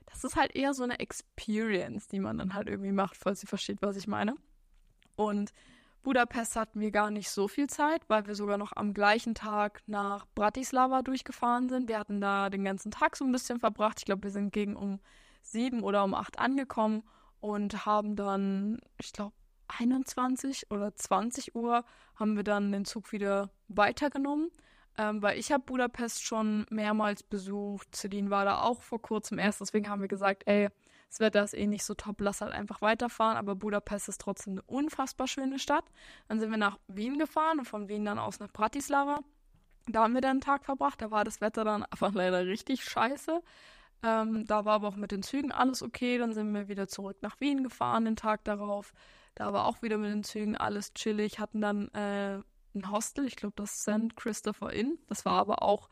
[0.05, 3.49] das ist halt eher so eine Experience, die man dann halt irgendwie macht, falls ihr
[3.49, 4.35] versteht, was ich meine.
[5.15, 5.53] Und
[6.03, 9.81] Budapest hatten wir gar nicht so viel Zeit, weil wir sogar noch am gleichen Tag
[9.87, 11.87] nach Bratislava durchgefahren sind.
[11.87, 13.99] Wir hatten da den ganzen Tag so ein bisschen verbracht.
[13.99, 14.99] Ich glaube, wir sind gegen um
[15.41, 17.03] sieben oder um acht angekommen
[17.39, 19.33] und haben dann, ich glaube,
[19.67, 21.85] 21 oder 20 Uhr
[22.15, 24.51] haben wir dann den Zug wieder weitergenommen.
[24.97, 27.95] Ähm, weil ich habe Budapest schon mehrmals besucht.
[27.95, 29.61] Celine war da auch vor kurzem erst.
[29.61, 30.69] Deswegen haben wir gesagt, ey,
[31.09, 33.37] das Wetter ist eh nicht so top, lass halt einfach weiterfahren.
[33.37, 35.85] Aber Budapest ist trotzdem eine unfassbar schöne Stadt.
[36.27, 39.19] Dann sind wir nach Wien gefahren und von Wien dann aus nach Bratislava.
[39.87, 41.01] Da haben wir dann einen Tag verbracht.
[41.01, 43.41] Da war das Wetter dann einfach leider richtig scheiße.
[44.03, 46.17] Ähm, da war aber auch mit den Zügen alles okay.
[46.17, 48.93] Dann sind wir wieder zurück nach Wien gefahren den Tag darauf.
[49.35, 51.39] Da war auch wieder mit den Zügen alles chillig.
[51.39, 52.39] Hatten dann äh,
[52.75, 54.15] ein Hostel, ich glaube das St.
[54.15, 54.97] Christopher Inn.
[55.07, 55.89] Das war aber auch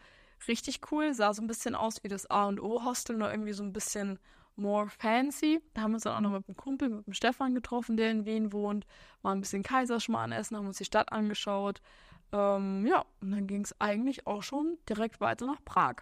[0.48, 3.54] richtig cool, sah so ein bisschen aus wie das A und O Hostel, nur irgendwie
[3.54, 4.20] so ein bisschen
[4.56, 5.62] more fancy.
[5.74, 8.12] Da haben wir uns dann auch noch mit einem Kumpel, mit dem Stefan getroffen, der
[8.12, 8.86] in Wien wohnt,
[9.22, 11.82] mal ein bisschen Kaiserschmarrn essen, haben uns die Stadt angeschaut.
[12.32, 15.96] Ähm, ja, und dann ging es eigentlich auch schon direkt weiter nach Prag.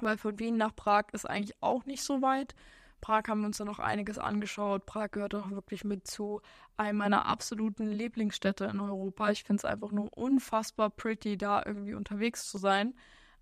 [0.00, 2.54] Weil von Wien nach Prag ist eigentlich auch nicht so weit.
[3.00, 4.86] Prag haben wir uns dann noch einiges angeschaut.
[4.86, 6.40] Prag gehört auch wirklich mit zu
[6.76, 9.30] einem meiner absoluten Lieblingsstädte in Europa.
[9.30, 12.94] Ich finde es einfach nur unfassbar pretty, da irgendwie unterwegs zu sein.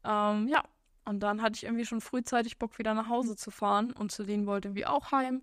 [0.05, 0.63] Ähm, ja,
[1.05, 3.93] und dann hatte ich irgendwie schon frühzeitig Bock, wieder nach Hause zu fahren.
[3.93, 5.43] Und Celine wollte irgendwie auch heim,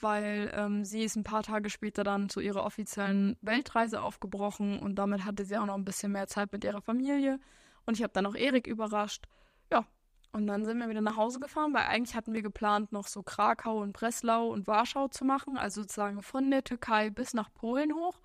[0.00, 4.96] weil ähm, sie ist ein paar Tage später dann zu ihrer offiziellen Weltreise aufgebrochen und
[4.96, 7.38] damit hatte sie auch noch ein bisschen mehr Zeit mit ihrer Familie.
[7.86, 9.26] Und ich habe dann auch Erik überrascht.
[9.70, 9.86] Ja,
[10.34, 13.22] und dann sind wir wieder nach Hause gefahren, weil eigentlich hatten wir geplant, noch so
[13.22, 17.94] Krakau und Breslau und Warschau zu machen, also sozusagen von der Türkei bis nach Polen
[17.94, 18.18] hoch.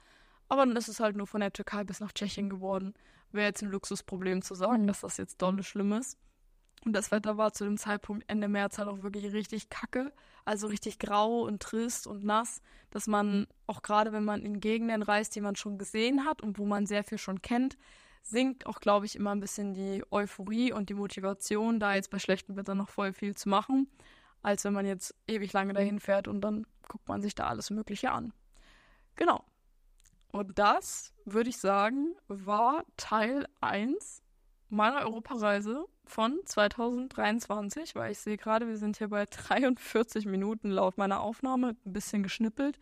[0.48, 2.96] Aber dann ist es halt nur von der Türkei bis nach Tschechien geworden.
[3.32, 6.18] Wäre jetzt ein Luxusproblem zu sagen, dass das jetzt dolle schlimm ist.
[6.84, 10.12] Und das Wetter war zu dem Zeitpunkt Ende März halt auch wirklich richtig kacke.
[10.46, 15.04] Also richtig grau und trist und nass, dass man auch gerade, wenn man in Gegenden
[15.04, 17.78] reist, die man schon gesehen hat und wo man sehr viel schon kennt,
[18.22, 22.20] sinkt auch, glaube ich, immer ein bisschen die Euphorie und die Motivation, da jetzt bei
[22.20, 23.90] schlechtem Wetter noch voll viel zu machen,
[24.42, 27.70] als wenn man jetzt ewig lange dahin fährt und dann guckt man sich da alles
[27.70, 28.34] Mögliche an.
[29.16, 29.44] Genau.
[30.32, 34.22] Und das, würde ich sagen, war Teil 1
[34.70, 40.98] meiner Europareise von 2023, weil ich sehe gerade, wir sind hier bei 43 Minuten laut
[40.98, 42.80] meiner Aufnahme, ein bisschen geschnippelt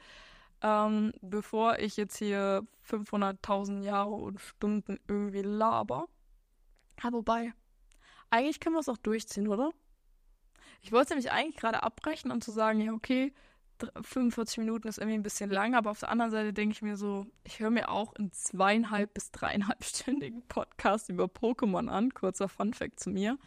[0.62, 6.08] ähm, bevor ich jetzt hier 500.000 Jahre und Stunden irgendwie laber.
[7.04, 7.54] Ja, wobei,
[8.30, 9.72] eigentlich können wir es auch durchziehen, oder?
[10.82, 13.34] Ich wollte nämlich eigentlich gerade abbrechen und zu sagen, ja, okay,
[14.02, 16.98] 45 Minuten ist irgendwie ein bisschen lang, aber auf der anderen Seite denke ich mir
[16.98, 22.14] so, ich höre mir auch einen zweieinhalb bis dreieinhalbstündigen Podcast über Pokémon an.
[22.14, 23.38] Kurzer Funfact zu mir.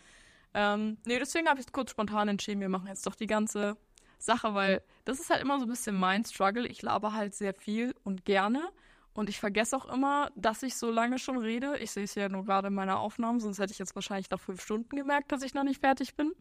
[0.54, 3.76] Ähm, nee, deswegen habe ich kurz spontan entschieden, wir machen jetzt doch die ganze
[4.22, 6.66] Sache, weil das ist halt immer so ein bisschen mein Struggle.
[6.66, 8.68] Ich laber halt sehr viel und gerne.
[9.12, 11.76] Und ich vergesse auch immer, dass ich so lange schon rede.
[11.78, 14.38] Ich sehe es ja nur gerade in meiner Aufnahme, sonst hätte ich jetzt wahrscheinlich nach
[14.38, 16.32] fünf Stunden gemerkt, dass ich noch nicht fertig bin.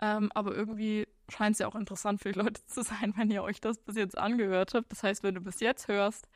[0.00, 3.42] Ähm, aber irgendwie scheint es ja auch interessant für die Leute zu sein, wenn ihr
[3.42, 4.90] euch das bis jetzt angehört habt.
[4.90, 6.28] Das heißt, wenn du bis jetzt hörst,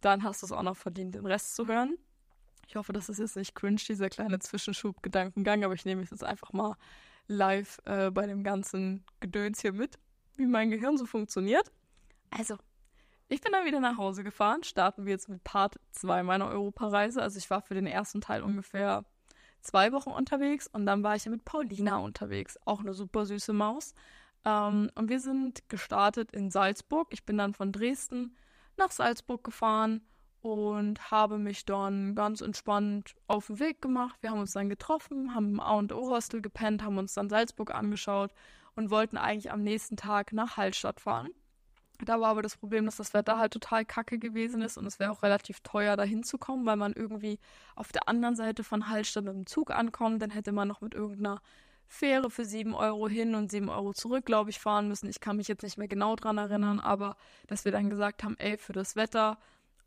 [0.00, 1.96] dann hast du es auch noch verdient, den Rest zu hören.
[2.68, 6.24] Ich hoffe, das ist jetzt nicht cringe, dieser kleine Zwischenschub-Gedankengang, aber ich nehme es jetzt
[6.24, 6.76] einfach mal
[7.26, 9.98] live äh, bei dem ganzen Gedöns hier mit
[10.38, 11.70] wie mein Gehirn so funktioniert.
[12.30, 12.56] Also,
[13.28, 14.62] ich bin dann wieder nach Hause gefahren.
[14.64, 17.22] Starten wir jetzt mit Part 2 meiner Europareise.
[17.22, 19.04] Also, ich war für den ersten Teil ungefähr
[19.64, 22.58] zwei Wochen unterwegs und dann war ich ja mit Paulina unterwegs.
[22.64, 23.94] Auch eine super süße Maus.
[24.44, 27.08] Ähm, und wir sind gestartet in Salzburg.
[27.10, 28.36] Ich bin dann von Dresden
[28.76, 30.02] nach Salzburg gefahren
[30.42, 34.16] und habe mich dann ganz entspannt auf den Weg gemacht.
[34.20, 38.32] Wir haben uns dann getroffen, haben im A&O Hostel gepennt, haben uns dann Salzburg angeschaut
[38.76, 41.30] und wollten eigentlich am nächsten Tag nach Hallstatt fahren.
[42.04, 44.98] Da war aber das Problem, dass das Wetter halt total kacke gewesen ist und es
[44.98, 47.38] wäre auch relativ teuer, da hinzukommen, weil man irgendwie
[47.76, 50.20] auf der anderen Seite von Hallstatt mit dem Zug ankommt.
[50.20, 51.40] Dann hätte man noch mit irgendeiner
[51.86, 55.08] Fähre für 7 Euro hin und 7 Euro zurück, glaube ich, fahren müssen.
[55.08, 57.16] Ich kann mich jetzt nicht mehr genau dran erinnern, aber
[57.46, 59.38] dass wir dann gesagt haben, ey, für das Wetter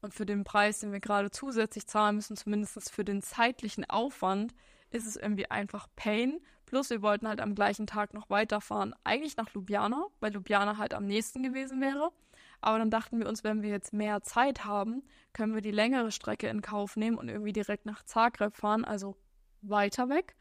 [0.01, 4.53] und für den Preis, den wir gerade zusätzlich zahlen müssen, zumindest für den zeitlichen Aufwand,
[4.91, 6.39] ist es irgendwie einfach Pain.
[6.67, 10.93] Plus wir wollten halt am gleichen Tag noch weiterfahren, eigentlich nach Ljubljana, weil Ljubljana halt
[10.93, 12.11] am nächsten gewesen wäre.
[12.59, 15.01] Aber dann dachten wir uns, wenn wir jetzt mehr Zeit haben,
[15.31, 19.15] können wir die längere Strecke in Kauf nehmen und irgendwie direkt nach Zagreb fahren, also
[19.61, 20.35] weiter weg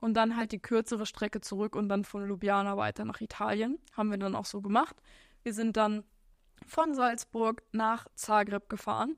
[0.00, 3.78] und dann halt die kürzere Strecke zurück und dann von Ljubljana weiter nach Italien.
[3.92, 4.96] Haben wir dann auch so gemacht.
[5.42, 6.04] Wir sind dann
[6.64, 9.16] von Salzburg nach Zagreb gefahren.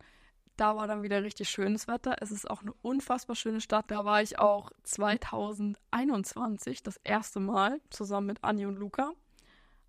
[0.56, 2.16] Da war dann wieder richtig schönes Wetter.
[2.20, 3.86] Es ist auch eine unfassbar schöne Stadt.
[3.88, 9.12] Da war ich auch 2021 das erste Mal zusammen mit Anni und Luca.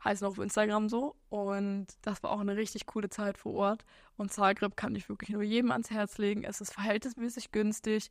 [0.04, 1.16] Heißen auch auf Instagram so.
[1.30, 3.86] Und das war auch eine richtig coole Zeit vor Ort.
[4.18, 6.44] Und Zagreb kann ich wirklich nur jedem ans Herz legen.
[6.44, 8.10] Es ist verhältnismäßig günstig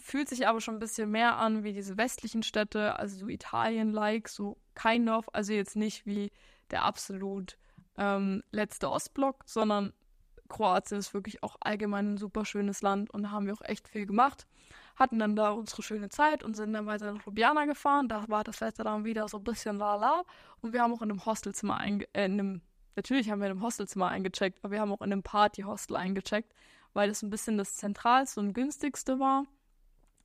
[0.00, 4.28] fühlt sich aber schon ein bisschen mehr an wie diese westlichen Städte, also so Italien-like,
[4.28, 6.30] so kind of, also jetzt nicht wie
[6.70, 7.58] der absolut
[7.96, 9.92] ähm, letzte Ostblock, sondern
[10.50, 13.88] Kroatien ist wirklich auch allgemein ein super schönes Land und da haben wir auch echt
[13.88, 14.46] viel gemacht.
[14.96, 18.08] Hatten dann da unsere schöne Zeit und sind dann weiter nach Ljubljana gefahren.
[18.08, 20.24] Da war das Wetter dann wieder so ein bisschen lala.
[20.60, 22.28] Und wir haben auch in einem Hostelzimmer einge äh,
[22.96, 26.52] natürlich haben wir in einem Hostelzimmer eingecheckt, aber wir haben auch in einem Party-Hostel eingecheckt,
[26.92, 29.46] weil das ein bisschen das zentralste und günstigste war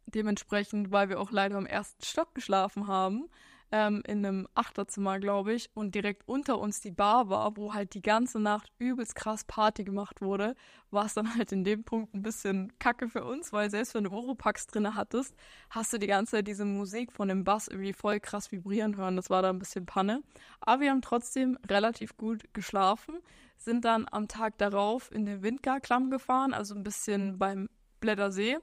[0.07, 3.30] dementsprechend, weil wir auch leider im ersten Stock geschlafen haben,
[3.76, 7.93] ähm, in einem Achterzimmer, glaube ich, und direkt unter uns die Bar war, wo halt
[7.93, 10.55] die ganze Nacht übelst krass Party gemacht wurde,
[10.91, 14.05] war es dann halt in dem Punkt ein bisschen kacke für uns, weil selbst wenn
[14.05, 15.36] du Oropax drin hattest,
[15.69, 19.17] hast du die ganze Zeit diese Musik von dem Bass irgendwie voll krass vibrieren hören.
[19.17, 20.23] Das war da ein bisschen Panne.
[20.61, 23.15] Aber wir haben trotzdem relativ gut geschlafen,
[23.57, 27.67] sind dann am Tag darauf in den Windgar-Klamm gefahren, also ein bisschen beim
[27.99, 28.57] Blättersee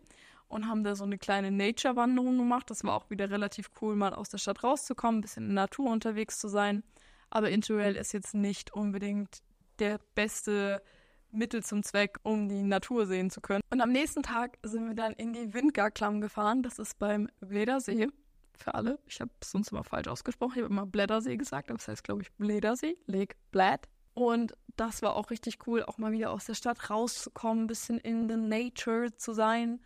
[0.52, 2.68] und haben da so eine kleine Nature-Wanderung gemacht.
[2.68, 5.64] Das war auch wieder relativ cool, mal aus der Stadt rauszukommen, ein bisschen in der
[5.64, 6.82] Natur unterwegs zu sein.
[7.30, 9.42] Aber Interrail ist jetzt nicht unbedingt
[9.78, 10.82] der beste
[11.30, 13.62] Mittel zum Zweck, um die Natur sehen zu können.
[13.70, 16.62] Und am nächsten Tag sind wir dann in die Windgar-Klamm gefahren.
[16.62, 18.08] Das ist beim Bledersee.
[18.54, 18.98] Für alle.
[19.06, 20.52] Ich habe es sonst immer falsch ausgesprochen.
[20.56, 23.88] Ich habe immer Blättersee gesagt, aber das heißt, glaube ich, Bledersee, Lake Blad.
[24.12, 27.98] Und das war auch richtig cool, auch mal wieder aus der Stadt rauszukommen, ein bisschen
[27.98, 29.80] in the nature zu sein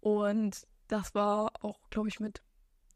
[0.00, 2.42] und das war auch, glaube ich, mit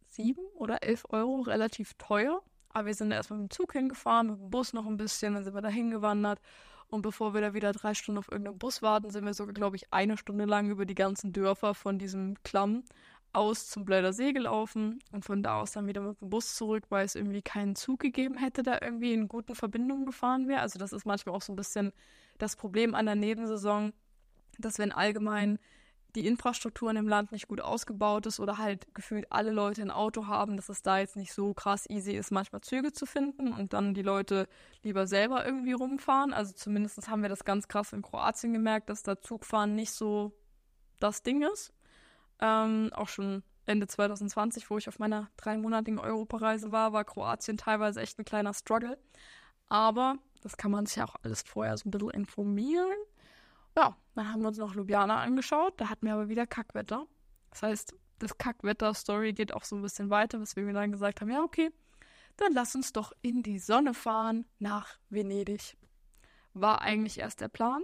[0.08, 2.42] sieben oder elf Euro relativ teuer.
[2.70, 5.44] Aber wir sind erstmal mit dem Zug hingefahren, mit dem Bus noch ein bisschen, dann
[5.44, 6.40] sind wir da hingewandert.
[6.88, 9.76] Und bevor wir da wieder drei Stunden auf irgendeinen Bus warten, sind wir sogar, glaube
[9.76, 12.84] ich, eine Stunde lang über die ganzen Dörfer von diesem Klamm
[13.32, 16.84] aus zum Blöder See gelaufen und von da aus dann wieder mit dem Bus zurück,
[16.90, 20.60] weil es irgendwie keinen Zug gegeben hätte, der irgendwie in guten Verbindungen gefahren wäre.
[20.60, 21.92] Also das ist manchmal auch so ein bisschen
[22.38, 23.92] das Problem an der Nebensaison,
[24.58, 25.58] dass wenn allgemein
[26.14, 29.90] die Infrastruktur in dem Land nicht gut ausgebaut ist oder halt gefühlt alle Leute ein
[29.90, 33.52] Auto haben, dass es da jetzt nicht so krass easy ist, manchmal Züge zu finden
[33.52, 34.48] und dann die Leute
[34.82, 36.32] lieber selber irgendwie rumfahren.
[36.32, 40.32] Also zumindest haben wir das ganz krass in Kroatien gemerkt, dass da Zugfahren nicht so
[41.00, 41.72] das Ding ist.
[42.40, 48.00] Ähm, auch schon Ende 2020, wo ich auf meiner dreimonatigen Europareise war, war Kroatien teilweise
[48.00, 48.98] echt ein kleiner Struggle.
[49.68, 52.96] Aber das kann man sich auch alles vorher so ein bisschen informieren.
[53.76, 55.74] Ja, dann haben wir uns noch Ljubljana angeschaut.
[55.80, 57.06] Da hatten wir aber wieder Kackwetter.
[57.50, 61.30] Das heißt, das Kackwetter-Story geht auch so ein bisschen weiter, weswegen wir dann gesagt haben,
[61.30, 61.70] ja, okay,
[62.36, 65.76] dann lass uns doch in die Sonne fahren nach Venedig.
[66.52, 67.82] War eigentlich erst der Plan.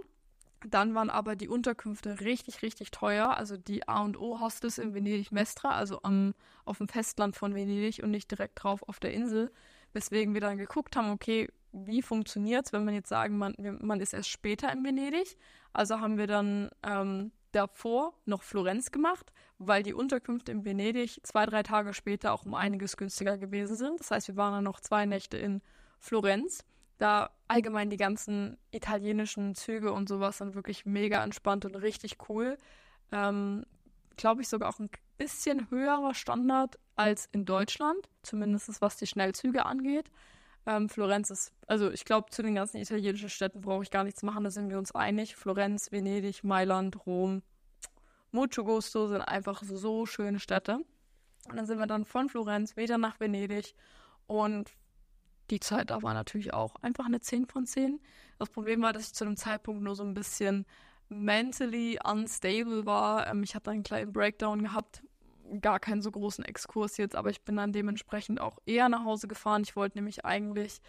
[0.65, 3.35] Dann waren aber die Unterkünfte richtig, richtig teuer.
[3.35, 6.33] Also die A&O-Hostels in Venedig-Mestra, also am,
[6.65, 9.51] auf dem Festland von Venedig und nicht direkt drauf auf der Insel.
[9.93, 13.99] Weswegen wir dann geguckt haben, okay, wie funktioniert es, wenn man jetzt sagen, man, man
[13.99, 15.37] ist erst später in Venedig.
[15.73, 21.45] Also haben wir dann ähm, davor noch Florenz gemacht, weil die Unterkünfte in Venedig zwei,
[21.45, 23.99] drei Tage später auch um einiges günstiger gewesen sind.
[23.99, 25.61] Das heißt, wir waren dann noch zwei Nächte in
[25.99, 26.65] Florenz.
[26.97, 32.57] Da allgemein die ganzen italienischen Züge und sowas sind wirklich mega entspannt und richtig cool.
[33.11, 33.65] Ähm,
[34.17, 39.65] Glaube ich sogar auch ein bisschen höherer Standard als in Deutschland, zumindest was die Schnellzüge
[39.65, 40.11] angeht.
[40.65, 44.21] Ähm, Florenz ist, also ich glaube, zu den ganzen italienischen Städten brauche ich gar nichts
[44.21, 45.35] machen, da sind wir uns einig.
[45.35, 47.41] Florenz, Venedig, Mailand, Rom,
[48.31, 50.79] Mucho Gusto sind einfach so schöne Städte.
[51.49, 53.73] Und dann sind wir dann von Florenz wieder nach Venedig
[54.27, 54.71] und
[55.49, 57.99] die Zeit da war natürlich auch einfach eine 10 von 10.
[58.39, 60.65] Das Problem war, dass ich zu dem Zeitpunkt nur so ein bisschen
[61.09, 63.27] mentally unstable war.
[63.27, 65.03] Ähm, ich hatte einen kleinen Breakdown gehabt
[65.59, 69.27] gar keinen so großen Exkurs jetzt, aber ich bin dann dementsprechend auch eher nach Hause
[69.27, 69.63] gefahren.
[69.63, 70.81] Ich wollte nämlich eigentlich,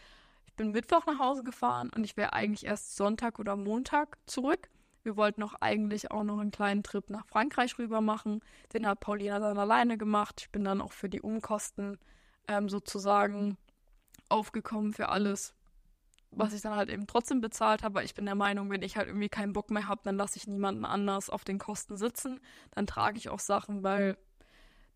[0.47, 4.69] ich bin Mittwoch nach Hause gefahren und ich wäre eigentlich erst Sonntag oder Montag zurück.
[5.03, 8.41] Wir wollten auch eigentlich auch noch einen kleinen Trip nach Frankreich rüber machen.
[8.73, 10.43] Den hat Paulina dann alleine gemacht.
[10.43, 11.99] Ich bin dann auch für die Umkosten
[12.47, 13.57] ähm, sozusagen
[14.29, 15.55] aufgekommen für alles,
[16.31, 18.05] was ich dann halt eben trotzdem bezahlt habe.
[18.05, 20.47] Ich bin der Meinung, wenn ich halt irgendwie keinen Bock mehr habe, dann lasse ich
[20.47, 22.41] niemanden anders auf den Kosten sitzen.
[22.71, 24.17] Dann trage ich auch Sachen, weil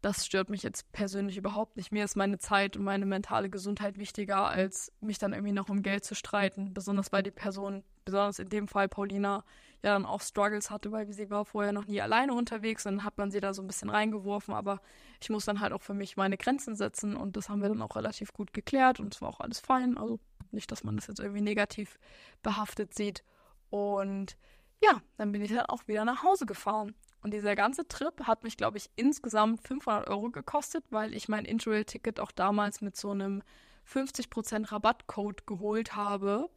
[0.03, 1.91] das stört mich jetzt persönlich überhaupt nicht.
[1.91, 5.83] Mir ist meine Zeit und meine mentale Gesundheit wichtiger, als mich dann irgendwie noch um
[5.83, 6.75] Geld zu streiten.
[6.75, 9.45] Besonders weil die Person, besonders in dem Fall Paulina,
[9.83, 13.05] ja dann auch Struggles hatte, weil sie war vorher noch nie alleine unterwegs und dann
[13.05, 14.55] hat man sie da so ein bisschen reingeworfen.
[14.55, 14.81] Aber
[15.21, 17.83] ich muss dann halt auch für mich meine Grenzen setzen und das haben wir dann
[17.83, 19.97] auch relativ gut geklärt und es war auch alles fein.
[19.97, 20.19] Also
[20.51, 21.99] nicht, dass man das jetzt irgendwie negativ
[22.43, 23.25] behaftet sieht.
[23.71, 24.37] Und
[24.83, 26.95] ja, dann bin ich dann auch wieder nach Hause gefahren.
[27.23, 31.45] Und dieser ganze Trip hat mich, glaube ich, insgesamt 500 Euro gekostet, weil ich mein
[31.45, 33.43] Interrail-Ticket auch damals mit so einem
[33.91, 36.51] 50% Rabattcode geholt habe.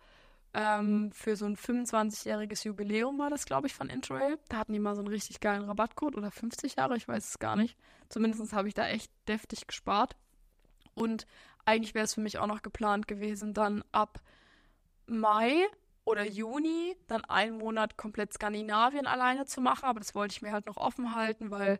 [0.53, 4.39] Ähm, für so ein 25-jähriges Jubiläum war das, glaube ich, von Interrail.
[4.49, 7.39] Da hatten die mal so einen richtig geilen Rabattcode oder 50 Jahre, ich weiß es
[7.39, 7.77] gar nicht.
[8.09, 10.15] Zumindest habe ich da echt deftig gespart.
[10.95, 11.27] Und
[11.65, 14.21] eigentlich wäre es für mich auch noch geplant gewesen, dann ab
[15.05, 15.65] Mai
[16.09, 20.51] oder Juni dann einen Monat komplett Skandinavien alleine zu machen, aber das wollte ich mir
[20.51, 21.79] halt noch offen halten, weil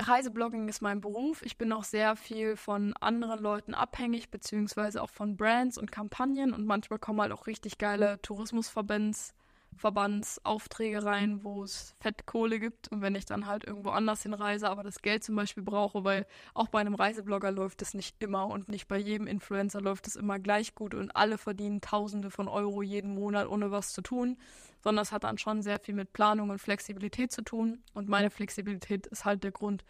[0.00, 1.42] Reiseblogging ist mein Beruf.
[1.42, 6.52] Ich bin auch sehr viel von anderen Leuten abhängig, beziehungsweise auch von Brands und Kampagnen
[6.52, 9.34] und manchmal kommen halt auch richtig geile Tourismusverbands
[9.76, 12.88] Verbandsaufträge rein, wo es Fettkohle gibt.
[12.88, 16.26] Und wenn ich dann halt irgendwo anders hinreise, aber das Geld zum Beispiel brauche, weil
[16.54, 20.16] auch bei einem Reiseblogger läuft es nicht immer und nicht bei jedem Influencer läuft es
[20.16, 24.36] immer gleich gut und alle verdienen Tausende von Euro jeden Monat, ohne was zu tun,
[24.82, 27.82] sondern es hat dann schon sehr viel mit Planung und Flexibilität zu tun.
[27.94, 29.84] Und meine Flexibilität ist halt der Grund,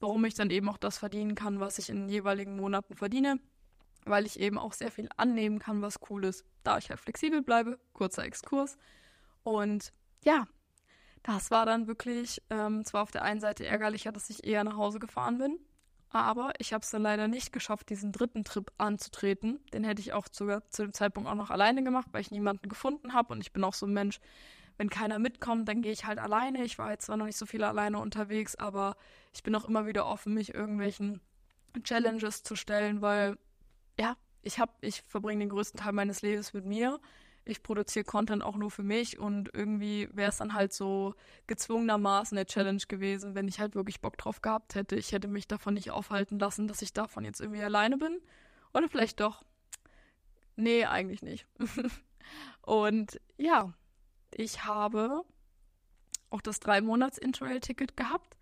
[0.00, 3.38] warum ich dann eben auch das verdienen kann, was ich in den jeweiligen Monaten verdiene
[4.04, 7.42] weil ich eben auch sehr viel annehmen kann, was cool ist, da ich halt flexibel
[7.42, 7.78] bleibe.
[7.92, 8.78] Kurzer Exkurs.
[9.48, 9.92] Und
[10.24, 10.46] ja,
[11.22, 14.76] das war dann wirklich ähm, zwar auf der einen Seite ärgerlicher, dass ich eher nach
[14.76, 15.58] Hause gefahren bin,
[16.10, 19.58] aber ich habe es dann leider nicht geschafft, diesen dritten Trip anzutreten.
[19.72, 22.68] Den hätte ich auch sogar zu dem Zeitpunkt auch noch alleine gemacht, weil ich niemanden
[22.68, 23.32] gefunden habe.
[23.32, 24.20] Und ich bin auch so ein Mensch,
[24.76, 26.62] wenn keiner mitkommt, dann gehe ich halt alleine.
[26.64, 28.96] Ich war jetzt zwar noch nicht so viel alleine unterwegs, aber
[29.34, 31.20] ich bin auch immer wieder offen, mich irgendwelchen
[31.82, 33.38] Challenges zu stellen, weil
[33.98, 37.00] ja, ich ich verbringe den größten Teil meines Lebens mit mir
[37.48, 41.14] ich produziere Content auch nur für mich und irgendwie wäre es dann halt so
[41.46, 44.96] gezwungenermaßen eine Challenge gewesen, wenn ich halt wirklich Bock drauf gehabt hätte.
[44.96, 48.20] Ich hätte mich davon nicht aufhalten lassen, dass ich davon jetzt irgendwie alleine bin.
[48.74, 49.42] Oder vielleicht doch.
[50.56, 51.46] Nee, eigentlich nicht.
[52.62, 53.72] und ja,
[54.30, 55.22] ich habe
[56.30, 58.36] auch das drei Monats Interrail-Ticket gehabt.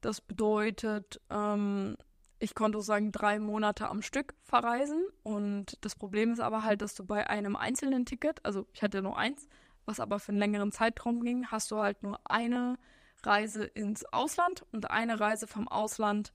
[0.00, 1.96] Das bedeutet, ähm,
[2.38, 5.04] ich konnte sagen, drei Monate am Stück verreisen.
[5.22, 9.02] Und das Problem ist aber halt, dass du bei einem einzelnen Ticket, also ich hatte
[9.02, 9.48] nur eins,
[9.84, 12.78] was aber für einen längeren Zeitraum ging, hast du halt nur eine
[13.22, 16.32] Reise ins Ausland und eine Reise vom Ausland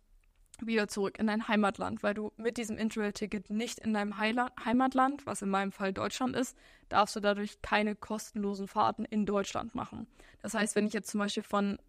[0.59, 5.41] wieder zurück in dein Heimatland, weil du mit diesem Interrail-Ticket nicht in deinem Heimatland, was
[5.41, 6.55] in meinem Fall Deutschland ist,
[6.89, 10.07] darfst du dadurch keine kostenlosen Fahrten in Deutschland machen.
[10.41, 11.79] Das heißt, wenn ich jetzt zum Beispiel von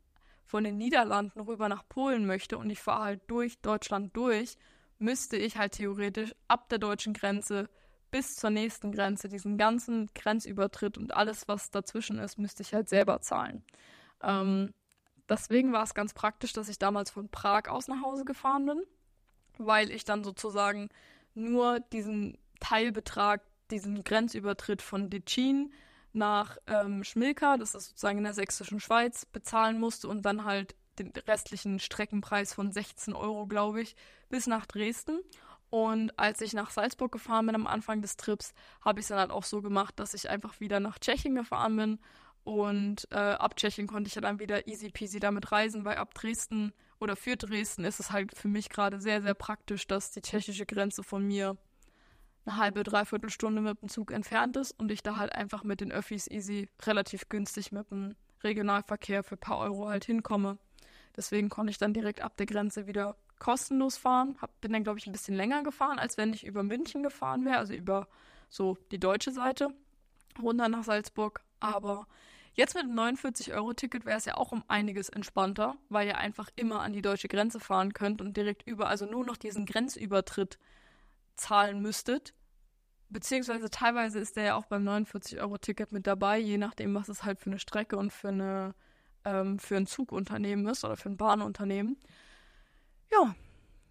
[0.44, 4.56] von den Niederlanden rüber nach Polen möchte und ich fahre halt durch Deutschland durch,
[4.98, 7.68] müsste ich halt theoretisch ab der deutschen Grenze
[8.10, 12.88] bis zur nächsten Grenze, diesen ganzen Grenzübertritt und alles, was dazwischen ist, müsste ich halt
[12.88, 13.64] selber zahlen.
[14.22, 14.72] Ähm,
[15.28, 18.82] deswegen war es ganz praktisch, dass ich damals von Prag aus nach Hause gefahren bin,
[19.58, 20.90] weil ich dann sozusagen
[21.34, 25.72] nur diesen Teilbetrag, diesen Grenzübertritt von Decin
[26.14, 30.74] nach ähm, Schmilka, das ist sozusagen in der sächsischen Schweiz, bezahlen musste und dann halt
[30.98, 33.96] den restlichen Streckenpreis von 16 Euro, glaube ich,
[34.28, 35.20] bis nach Dresden.
[35.70, 38.52] Und als ich nach Salzburg gefahren bin am Anfang des Trips,
[38.82, 41.76] habe ich es dann halt auch so gemacht, dass ich einfach wieder nach Tschechien gefahren
[41.76, 41.98] bin.
[42.44, 46.12] Und äh, ab Tschechien konnte ich ja dann wieder easy peasy damit reisen, weil ab
[46.12, 50.20] Dresden oder für Dresden ist es halt für mich gerade sehr, sehr praktisch, dass die
[50.20, 51.56] tschechische Grenze von mir
[52.44, 55.80] eine halbe, dreiviertel Stunde mit dem Zug entfernt ist und ich da halt einfach mit
[55.80, 60.58] den Öffis easy relativ günstig mit dem Regionalverkehr für ein paar Euro halt hinkomme.
[61.16, 64.36] Deswegen konnte ich dann direkt ab der Grenze wieder kostenlos fahren.
[64.40, 67.44] Hab, bin dann, glaube ich, ein bisschen länger gefahren, als wenn ich über München gefahren
[67.44, 68.08] wäre, also über
[68.48, 69.68] so die deutsche Seite,
[70.40, 71.42] runter nach Salzburg.
[71.60, 72.06] Aber
[72.54, 76.80] jetzt mit dem 49-Euro-Ticket wäre es ja auch um einiges entspannter, weil ihr einfach immer
[76.80, 80.58] an die deutsche Grenze fahren könnt und direkt über, also nur noch diesen Grenzübertritt
[81.42, 82.34] zahlen müsstet.
[83.08, 87.40] Beziehungsweise teilweise ist der ja auch beim 49-Euro-Ticket mit dabei, je nachdem, was es halt
[87.40, 88.74] für eine Strecke und für, eine,
[89.24, 91.98] ähm, für ein Zugunternehmen ist oder für ein Bahnunternehmen.
[93.10, 93.34] Ja,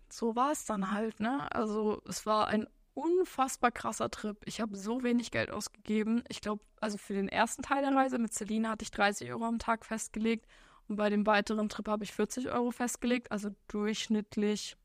[0.09, 1.47] so war es dann halt, ne?
[1.51, 4.37] Also es war ein unfassbar krasser Trip.
[4.45, 6.23] Ich habe so wenig Geld ausgegeben.
[6.27, 9.45] Ich glaube, also für den ersten Teil der Reise mit Celine hatte ich 30 Euro
[9.45, 10.47] am Tag festgelegt
[10.87, 14.77] und bei dem weiteren Trip habe ich 40 Euro festgelegt, also durchschnittlich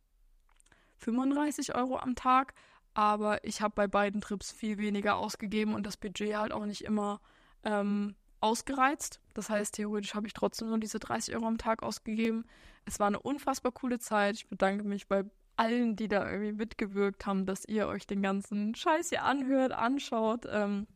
[0.98, 2.54] 35 Euro am Tag.
[2.94, 6.82] Aber ich habe bei beiden Trips viel weniger ausgegeben und das Budget halt auch nicht
[6.82, 7.20] immer
[7.62, 9.20] ähm, ausgereizt.
[9.34, 12.46] Das heißt, theoretisch habe ich trotzdem nur diese 30 Euro am Tag ausgegeben.
[12.86, 14.36] Es war eine unfassbar coole Zeit.
[14.36, 15.24] Ich bedanke mich bei
[15.56, 20.46] allen, die da irgendwie mitgewirkt haben, dass ihr euch den ganzen Scheiß hier anhört, anschaut.
[20.48, 20.86] Ähm,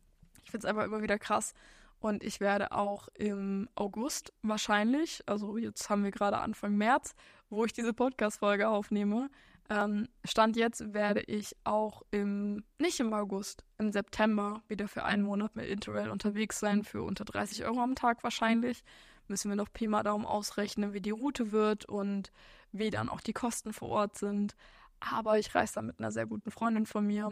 [0.43, 1.53] ich finde es einfach immer wieder krass.
[1.99, 7.13] Und ich werde auch im August wahrscheinlich, also jetzt haben wir gerade Anfang März,
[7.49, 9.29] wo ich diese Podcast-Folge aufnehme,
[9.71, 15.23] ähm, Stand jetzt werde ich auch im, nicht im August, im September wieder für einen
[15.23, 18.83] Monat mit Interrail unterwegs sein, für unter 30 Euro am Tag wahrscheinlich.
[19.29, 22.33] Müssen wir noch Pi Daumen ausrechnen, wie die Route wird und
[22.73, 24.57] wie dann auch die Kosten vor Ort sind.
[24.99, 27.29] Aber ich reise da mit einer sehr guten Freundin von mir.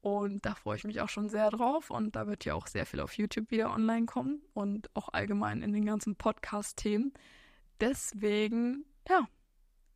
[0.00, 1.90] Und da freue ich mich auch schon sehr drauf.
[1.90, 5.62] Und da wird ja auch sehr viel auf YouTube wieder online kommen und auch allgemein
[5.62, 7.12] in den ganzen Podcast-Themen.
[7.80, 9.28] Deswegen, ja,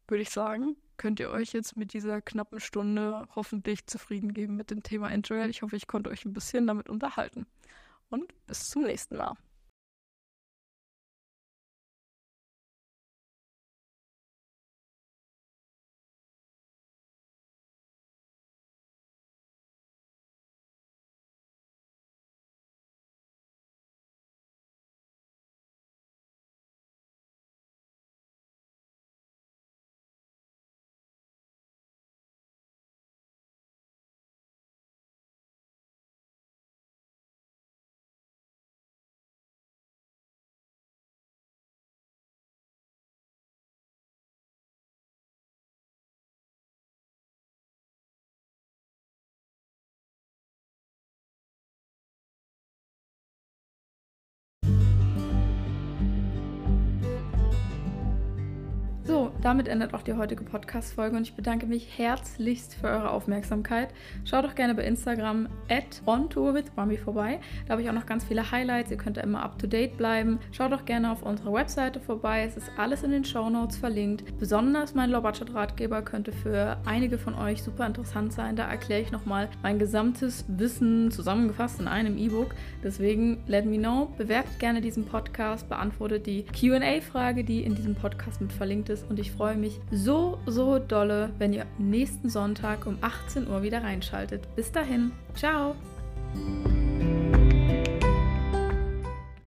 [0.07, 4.71] würde ich sagen, könnt ihr euch jetzt mit dieser knappen Stunde hoffentlich zufrieden geben mit
[4.71, 5.51] dem Thema Interrail.
[5.51, 7.47] Ich hoffe, ich konnte euch ein bisschen damit unterhalten.
[8.09, 9.35] Und bis zum nächsten Mal.
[59.45, 63.91] Damit endet auch die heutige Podcast-Folge und ich bedanke mich herzlichst für eure Aufmerksamkeit.
[64.25, 67.41] Schaut doch gerne bei Instagram at ontourwithbambi vorbei.
[67.67, 68.91] Da habe ich auch noch ganz viele Highlights.
[68.91, 70.39] Ihr könnt immer up to date bleiben.
[70.51, 72.45] Schaut doch gerne auf unserer Webseite vorbei.
[72.49, 74.25] Es ist alles in den Show Notes verlinkt.
[74.39, 78.57] Besonders mein Low-Budget-Ratgeber könnte für einige von euch super interessant sein.
[78.57, 82.55] Da erkläre ich nochmal mein gesamtes Wissen zusammengefasst in einem E-Book.
[82.83, 84.11] Deswegen let me know.
[84.17, 89.19] Bewerbt gerne diesen Podcast, beantwortet die QA-Frage, die in diesem Podcast mit verlinkt ist und
[89.19, 94.43] ich freue mich so, so dolle, wenn ihr nächsten Sonntag um 18 Uhr wieder reinschaltet.
[94.57, 95.75] Bis dahin, ciao!